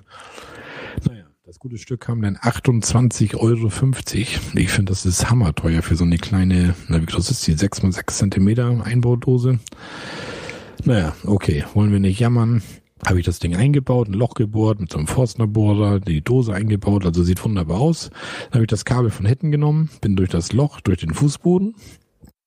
[1.55, 3.70] Das gute Stück kam dann 28,50 Euro.
[4.57, 7.52] Ich finde, das ist hammerteuer für so eine kleine, na, wie groß ist die?
[7.52, 9.61] 6 mal 6 Zentimeter Einbaudose.
[10.82, 12.64] Naja, okay, wollen wir nicht jammern.
[13.07, 17.07] Habe ich das Ding eingebaut, ein Loch gebohrt mit so einem Forstnerbohrer, die Dose eingebaut,
[17.07, 18.11] also sieht wunderbar aus.
[18.46, 21.76] Dann habe ich das Kabel von hinten genommen, bin durch das Loch, durch den Fußboden,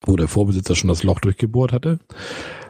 [0.02, 2.00] wo der Vorbesitzer schon das Loch durchgebohrt hatte,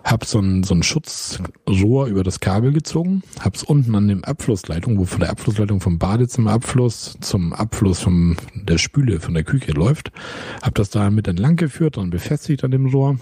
[0.08, 4.98] hab so ein, so ein Schutzrohr über das Kabel gezogen, hab's unten an dem Abflussleitung,
[4.98, 10.14] wo von der Abflussleitung vom Badezimmerabfluss zum Abfluss von der Spüle von der Küche läuft,
[10.62, 13.18] hab das da mit entlang geführt und befestigt an dem Rohr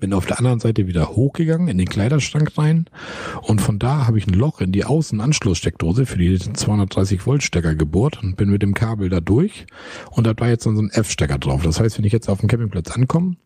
[0.00, 2.86] bin auf der anderen Seite wieder hochgegangen in den Kleiderschrank rein
[3.42, 7.74] und von da habe ich ein Loch in die Außenanschlusssteckdose für die 230 Volt Stecker
[7.74, 9.66] gebohrt und bin mit dem Kabel da durch
[10.10, 11.62] und da war jetzt so ein F-Stecker drauf.
[11.62, 13.36] Das heißt, wenn ich jetzt auf dem Campingplatz ankomme,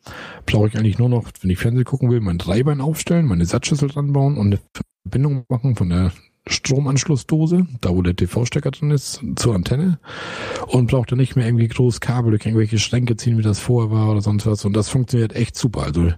[0.47, 3.89] brauche ich eigentlich nur noch, wenn ich Fernsehen gucken will, mein Dreibein aufstellen, meine Satzschüssel
[3.89, 4.61] dran bauen und eine
[5.03, 6.13] Verbindung machen von der
[6.47, 9.99] Stromanschlussdose, da wo der TV-Stecker drin ist, zur Antenne
[10.67, 13.91] und braucht dann nicht mehr irgendwie groß Kabel durch irgendwelche Schränke ziehen, wie das vorher
[13.91, 14.65] war oder sonst was.
[14.67, 15.85] Und das funktioniert echt super.
[15.85, 16.13] Also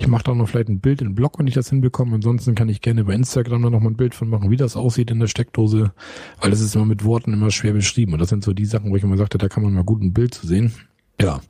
[0.00, 2.16] ich mache da noch vielleicht ein Bild in Blog, wenn ich das hinbekomme.
[2.16, 4.76] Ansonsten kann ich gerne bei Instagram da noch mal ein Bild von machen, wie das
[4.76, 5.92] aussieht in der Steckdose,
[6.40, 8.14] weil das ist immer mit Worten immer schwer beschrieben.
[8.14, 10.02] Und das sind so die Sachen, wo ich immer sagte, da kann man mal gut
[10.02, 10.72] ein Bild zu sehen.
[11.20, 11.40] Ja.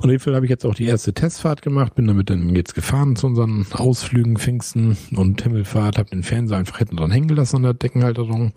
[0.00, 3.16] Und Fall habe ich jetzt auch die erste Testfahrt gemacht, bin damit dann jetzt gefahren
[3.16, 7.62] zu unseren Ausflügen, Pfingsten und Himmelfahrt, habe den Fernseher einfach hinten dran hängen gelassen an
[7.64, 8.52] der Deckenhalterung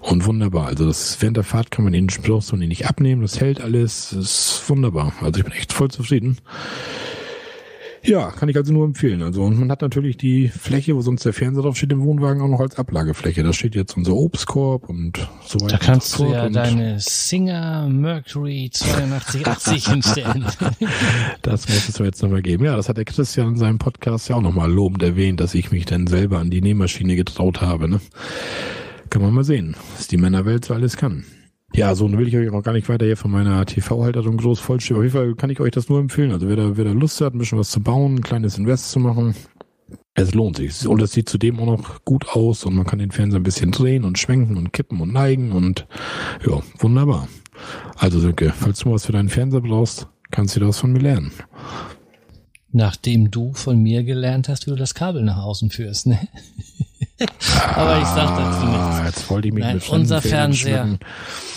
[0.00, 0.66] und wunderbar.
[0.66, 4.62] Also das während der Fahrt kann man den Spruch nicht abnehmen, das hält alles, ist
[4.68, 5.12] wunderbar.
[5.20, 6.38] Also ich bin echt voll zufrieden.
[8.04, 9.22] Ja, kann ich also nur empfehlen.
[9.22, 12.42] Also und man hat natürlich die Fläche, wo sonst der Fernseher drauf steht, im Wohnwagen
[12.42, 13.44] auch noch als Ablagefläche.
[13.44, 15.78] Da steht jetzt unser Obstkorb und so weiter.
[15.78, 20.46] Da kannst du ja deine Singer Mercury 8280 hinstellen.
[21.42, 22.64] das muss es jetzt nochmal geben.
[22.64, 25.70] Ja, das hat der Christian in seinem Podcast ja auch nochmal lobend erwähnt, dass ich
[25.70, 27.88] mich dann selber an die Nähmaschine getraut habe.
[27.88, 28.00] Ne?
[29.10, 31.24] Kann man mal sehen, was die Männerwelt so alles kann.
[31.74, 34.96] Ja, so will ich euch auch gar nicht weiter hier von meiner TV-Halterung groß vollstehen.
[34.98, 36.30] Auf jeden Fall kann ich euch das nur empfehlen.
[36.30, 38.90] Also wer da, wer da Lust hat, ein bisschen was zu bauen, ein kleines Invest
[38.90, 39.34] zu machen,
[40.14, 40.86] es lohnt sich.
[40.86, 43.70] Und es sieht zudem auch noch gut aus und man kann den Fernseher ein bisschen
[43.70, 45.86] drehen und schwenken und kippen und neigen und
[46.46, 47.28] ja, wunderbar.
[47.96, 51.32] Also Sönke, falls du was für deinen Fernseher brauchst, kannst du das von mir lernen.
[52.70, 56.18] Nachdem du von mir gelernt hast, wie du das Kabel nach außen führst, ne?
[57.74, 58.82] Aber ich sag dazu nichts.
[58.82, 60.98] Ah, jetzt wollte ich mich Nein, unser Fernseher,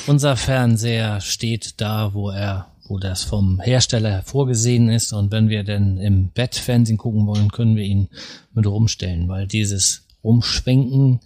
[0.07, 5.13] unser Fernseher steht da, wo er, wo das vom Hersteller vorgesehen ist.
[5.13, 8.09] Und wenn wir denn im Bett Fernsehen gucken wollen, können wir ihn
[8.53, 11.19] mit rumstellen, weil dieses Rumschwenken,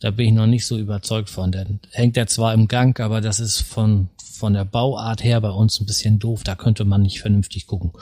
[0.00, 1.52] da bin ich noch nicht so überzeugt von.
[1.52, 5.50] Dann hängt er zwar im Gang, aber das ist von, von der Bauart her bei
[5.50, 6.42] uns ein bisschen doof.
[6.42, 7.92] Da könnte man nicht vernünftig gucken.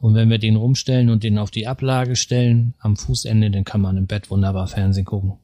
[0.00, 3.82] Und wenn wir den rumstellen und den auf die Ablage stellen, am Fußende, dann kann
[3.82, 5.34] man im Bett wunderbar Fernsehen gucken.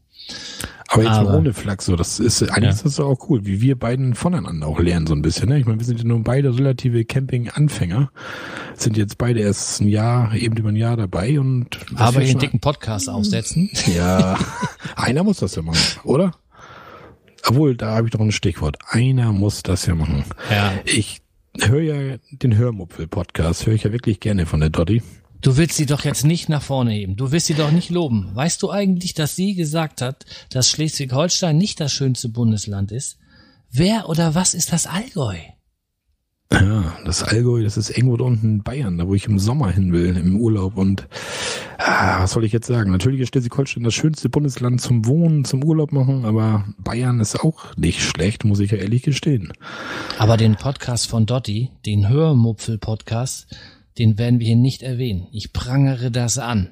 [0.91, 2.71] Aber jetzt Aber, mal ohne Flachs, so, das ist, eigentlich ja.
[2.71, 5.59] ist das auch cool, wie wir beiden voneinander auch lernen, so ein bisschen, ne?
[5.59, 8.11] Ich meine, wir sind ja nun beide relative Camping-Anfänger,
[8.75, 11.79] sind jetzt beide erst ein Jahr, eben über ein Jahr dabei und.
[11.95, 13.71] Aber einen dicken Podcast aufsetzen.
[13.95, 14.39] Ja,
[14.97, 16.33] einer muss das ja machen, oder?
[17.47, 18.77] Obwohl, da habe ich doch ein Stichwort.
[18.87, 20.25] Einer muss das ja machen.
[20.51, 20.73] Ja.
[20.85, 21.23] Ich
[21.61, 25.03] höre ja den Hörmupfel-Podcast, höre ich ja wirklich gerne von der Dotti.
[25.41, 27.17] Du willst sie doch jetzt nicht nach vorne heben.
[27.17, 28.31] Du willst sie doch nicht loben.
[28.35, 33.19] Weißt du eigentlich, dass sie gesagt hat, dass Schleswig-Holstein nicht das schönste Bundesland ist?
[33.71, 35.37] Wer oder was ist das Allgäu?
[36.51, 39.71] Ja, das Allgäu, das ist irgendwo da unten in Bayern, da wo ich im Sommer
[39.71, 40.77] hin will, im Urlaub.
[40.77, 41.07] Und
[41.77, 42.91] ah, was soll ich jetzt sagen?
[42.91, 47.77] Natürlich ist Schleswig-Holstein das schönste Bundesland zum Wohnen, zum Urlaub machen, aber Bayern ist auch
[47.77, 49.53] nicht schlecht, muss ich ja ehrlich gestehen.
[50.19, 53.47] Aber den Podcast von Dotti, den Hörmupfel-Podcast,
[53.99, 55.27] den werden wir hier nicht erwähnen.
[55.33, 56.71] Ich prangere das an.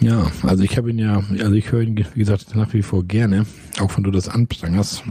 [0.00, 3.04] Ja, also ich habe ihn ja, also ich höre ihn, wie gesagt, nach wie vor
[3.04, 3.46] gerne,
[3.78, 5.04] auch wenn du das anprangerst.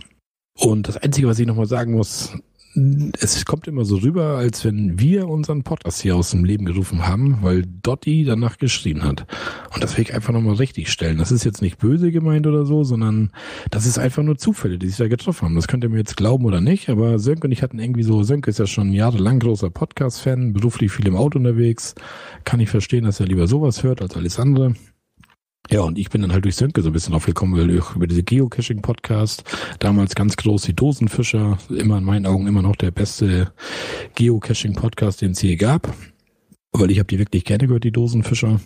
[0.55, 2.33] Und das Einzige, was ich nochmal sagen muss,
[2.73, 7.05] es kommt immer so rüber, als wenn wir unseren Podcast hier aus dem Leben gerufen
[7.05, 9.25] haben, weil Dotti danach geschrien hat.
[9.73, 11.17] Und das will ich einfach nochmal richtig stellen.
[11.17, 13.31] Das ist jetzt nicht böse gemeint oder so, sondern
[13.69, 15.55] das ist einfach nur Zufälle, die sich da getroffen haben.
[15.55, 18.23] Das könnt ihr mir jetzt glauben oder nicht, aber Sönke und ich hatten irgendwie so,
[18.23, 21.95] Sönke ist ja schon jahrelang großer Podcast-Fan, beruflich viel im Auto unterwegs.
[22.45, 24.75] Kann ich verstehen, dass er lieber sowas hört als alles andere.
[25.69, 28.07] Ja, und ich bin dann halt durch Sönke so ein bisschen aufgekommen, weil ich über
[28.07, 29.43] diese Geocaching-Podcast,
[29.79, 33.53] damals ganz groß die Dosenfischer, immer in meinen Augen immer noch der beste
[34.15, 35.93] Geocaching-Podcast, den es je gab.
[36.73, 38.59] Weil ich habe die wirklich gerne gehört, die Dosenfischer.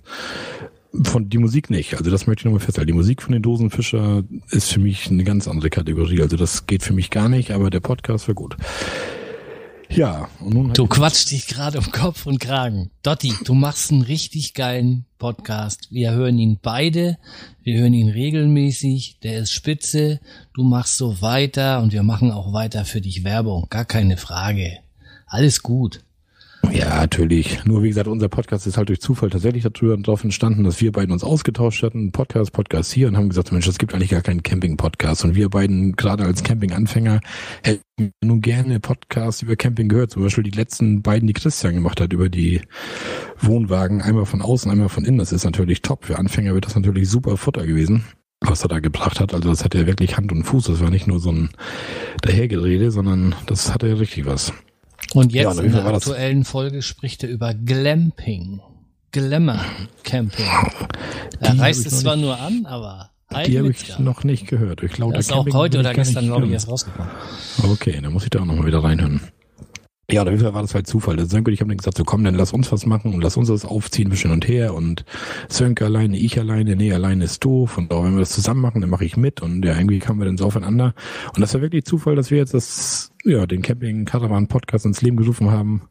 [1.04, 1.98] Von die Musik nicht.
[1.98, 2.88] Also das möchte ich nochmal festhalten.
[2.88, 6.22] Die Musik von den Dosenfischer ist für mich eine ganz andere Kategorie.
[6.22, 8.56] Also das geht für mich gar nicht, aber der Podcast war gut.
[9.90, 12.92] Ja, und nun Du quatschst dich gerade um Kopf und Kragen.
[13.04, 15.88] Dotti, du machst einen richtig geilen Podcast.
[15.92, 17.18] Wir hören ihn beide.
[17.64, 19.20] Wir hören ihn regelmäßig.
[19.24, 20.20] Der ist spitze.
[20.54, 23.68] Du machst so weiter und wir machen auch weiter für dich Werbung.
[23.70, 24.80] Gar keine Frage.
[25.28, 26.05] Alles gut.
[26.72, 27.64] Ja, natürlich.
[27.66, 31.12] Nur wie gesagt, unser Podcast ist halt durch Zufall tatsächlich darauf entstanden, dass wir beiden
[31.12, 34.44] uns ausgetauscht hatten, Podcast, Podcast hier und haben gesagt, Mensch, es gibt eigentlich gar keinen
[34.44, 35.26] Camping-Podcast.
[35.26, 37.22] Und wir beiden, gerade als Camping-Anfänger,
[37.64, 40.12] hätten nun gerne Podcasts über Camping gehört.
[40.12, 42.62] Zum Beispiel die letzten beiden, die Christian gemacht hat, über die
[43.40, 45.18] Wohnwagen, einmal von außen, einmal von innen.
[45.18, 46.06] Das ist natürlich top.
[46.06, 48.04] Für Anfänger wird das natürlich super Futter gewesen
[48.42, 49.34] was er da gebracht hat.
[49.34, 50.66] Also das hat ja wirklich Hand und Fuß.
[50.66, 51.50] Das war nicht nur so ein
[52.22, 54.54] Dahergerede, sondern das hatte ja richtig was.
[55.16, 56.50] Und jetzt ja, in der aktuellen das?
[56.50, 58.62] Folge spricht er über Glamping.
[59.12, 59.62] Glamour
[60.04, 60.46] Camping.
[61.40, 63.12] Er reißt es zwar nur an, aber
[63.46, 64.84] die habe ich noch nicht gehört.
[64.84, 67.10] Ich glaube, das ist auch heute oder gestern, glaube ich, erst rausgekommen.
[67.64, 69.22] Okay, dann muss ich da auch nochmal wieder reinhören.
[70.12, 71.16] Ja, auf jeden Fall war das halt Zufall.
[71.16, 73.38] Der Sönke, ich habe dann gesagt, so komm, dann lass uns was machen und lass
[73.38, 75.04] uns das aufziehen, bisschen und her und
[75.50, 78.82] Sönke alleine, ich alleine, nee, alleine ist doof und auch wenn wir das zusammen machen,
[78.82, 80.94] dann mache ich mit und ja, irgendwie kamen wir dann so aufeinander
[81.34, 85.02] und das war wirklich Zufall, dass wir jetzt das, ja, den Camping Caravan Podcast ins
[85.02, 85.82] Leben gerufen haben.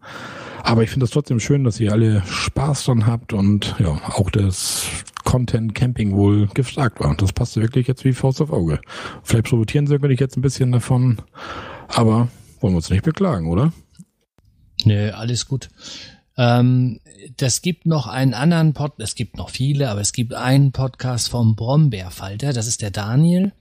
[0.62, 4.30] Aber ich finde das trotzdem schön, dass ihr alle Spaß dran habt und ja, auch
[4.30, 4.86] das
[5.24, 7.14] Content Camping wohl gefragt war.
[7.16, 8.80] Das passte wirklich jetzt wie Faust auf Auge.
[9.24, 11.18] Vielleicht profitieren sie wirklich jetzt ein bisschen davon,
[11.88, 12.28] aber
[12.60, 13.72] wollen wir uns nicht beklagen, oder?
[14.84, 15.68] Nö, alles gut.
[16.36, 17.00] Ähm,
[17.36, 21.28] das gibt noch einen anderen Pod, es gibt noch viele, aber es gibt einen Podcast
[21.28, 23.52] vom Brombeerfalter, das ist der Daniel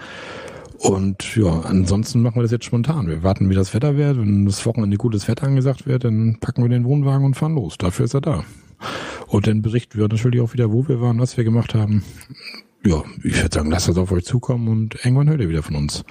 [0.80, 3.08] Und ja, ansonsten machen wir das jetzt spontan.
[3.08, 4.18] Wir warten, wie das Wetter wird.
[4.18, 7.78] Wenn das Wochenende gutes Wetter angesagt wird, dann packen wir den Wohnwagen und fahren los.
[7.78, 8.44] Dafür ist er da.
[9.28, 12.04] Und dann berichten wir natürlich auch wieder, wo wir waren, was wir gemacht haben.
[12.86, 15.78] Ja, ich würde sagen, lasst das auf euch zukommen und irgendwann hört ihr wieder von
[15.78, 16.04] uns.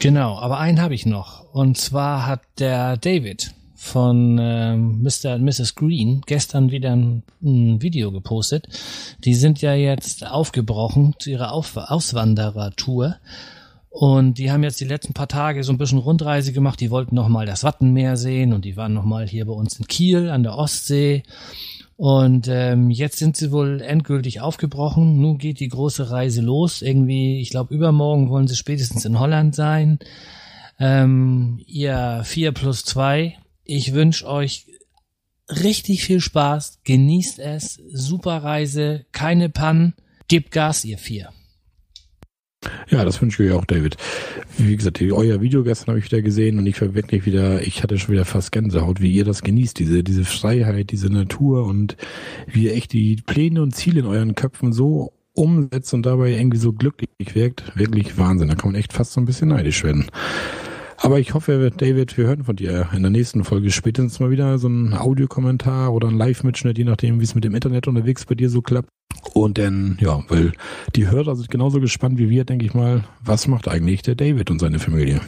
[0.00, 1.52] Genau, aber einen habe ich noch.
[1.52, 5.34] Und zwar hat der David von ähm, Mr.
[5.34, 5.74] und Mrs.
[5.74, 8.66] Green gestern wieder ein, ein, Video gepostet.
[9.24, 13.16] Die sind ja jetzt aufgebrochen zu ihrer Auf Auswanderertour.
[13.90, 16.80] Und die haben jetzt die letzten paar Tage so ein bisschen Rundreise gemacht.
[16.80, 19.78] Die wollten noch mal das Wattenmeer sehen und die waren noch mal hier bei uns
[19.78, 21.22] in Kiel an der Ostsee.
[21.96, 25.20] Und ähm, jetzt sind sie wohl endgültig aufgebrochen.
[25.20, 26.82] Nun geht die große Reise los.
[26.82, 29.98] Irgendwie, ich glaube, übermorgen wollen sie spätestens in Holland sein.
[30.78, 34.66] Ähm, ihr 4 plus 2 ich wünsche euch
[35.48, 39.94] richtig viel Spaß, genießt es, super Reise, keine Pannen,
[40.28, 41.30] gebt Gas, ihr vier.
[42.88, 43.96] Ja, das wünsche ich euch auch, David.
[44.58, 47.82] Wie gesagt, euer Video gestern habe ich wieder gesehen und ich war wirklich wieder, ich
[47.82, 51.96] hatte schon wieder fast Gänsehaut, wie ihr das genießt, diese, diese Freiheit, diese Natur und
[52.46, 56.58] wie ihr echt die Pläne und Ziele in euren Köpfen so umsetzt und dabei irgendwie
[56.58, 57.76] so glücklich wirkt.
[57.76, 58.48] Wirklich Wahnsinn.
[58.48, 60.06] Da kann man echt fast so ein bisschen neidisch werden.
[61.06, 64.58] Aber ich hoffe, David, wir hören von dir in der nächsten Folge spätestens mal wieder
[64.58, 68.34] so ein Audiokommentar oder ein Live-Mitschnitt, je nachdem, wie es mit dem Internet unterwegs bei
[68.34, 68.88] dir so klappt.
[69.32, 70.50] Und dann, ja, weil
[70.96, 74.50] die Hörer sind genauso gespannt wie wir, denke ich mal, was macht eigentlich der David
[74.50, 75.20] und seine Familie?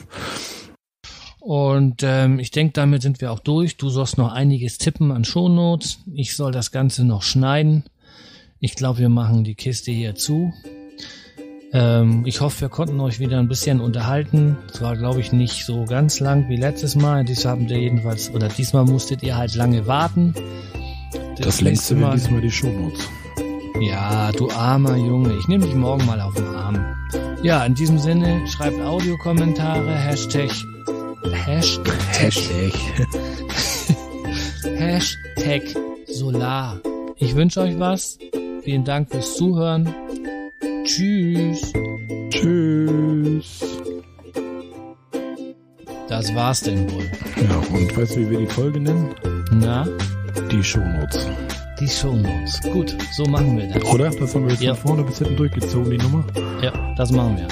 [1.38, 3.76] Und ähm, ich denke, damit sind wir auch durch.
[3.76, 6.00] Du sollst noch einiges tippen an Shownotes.
[6.12, 7.84] Ich soll das Ganze noch schneiden.
[8.58, 10.52] Ich glaube, wir machen die Kiste hier zu.
[11.72, 14.56] Ähm, ich hoffe, wir konnten euch wieder ein bisschen unterhalten.
[14.72, 17.24] Es war, glaube ich, nicht so ganz lang wie letztes Mal.
[17.24, 20.34] Dies haben wir jedenfalls, oder diesmal musstet ihr halt lange warten.
[21.36, 23.08] Das, das längste Mal diesmal die Shownotes.
[23.80, 25.34] Ja, du armer Junge.
[25.38, 26.84] Ich nehme dich morgen mal auf den Arm.
[27.42, 30.50] Ja, in diesem Sinne, schreibt Audiokommentare, Hashtag,
[31.44, 32.72] Hashtag, Hashtag,
[34.76, 35.62] Hashtag
[36.06, 36.80] Solar.
[37.16, 38.18] Ich wünsche euch was.
[38.62, 39.94] Vielen Dank fürs Zuhören.
[40.84, 41.72] Tschüss.
[42.30, 43.78] Tschüss.
[46.08, 47.04] Das war's denn wohl.
[47.36, 49.14] Ja, und weißt du, wie wir die Folge nennen?
[49.52, 49.86] Na?
[50.50, 51.28] Die Shownotes.
[51.80, 52.60] Die Shownotes.
[52.72, 53.84] Gut, so machen wir das.
[53.84, 54.10] Oder?
[54.10, 54.74] Das haben wir jetzt ja.
[54.74, 56.24] von vorne bis hinten durchgezogen, die Nummer.
[56.62, 57.48] Ja, das machen wir.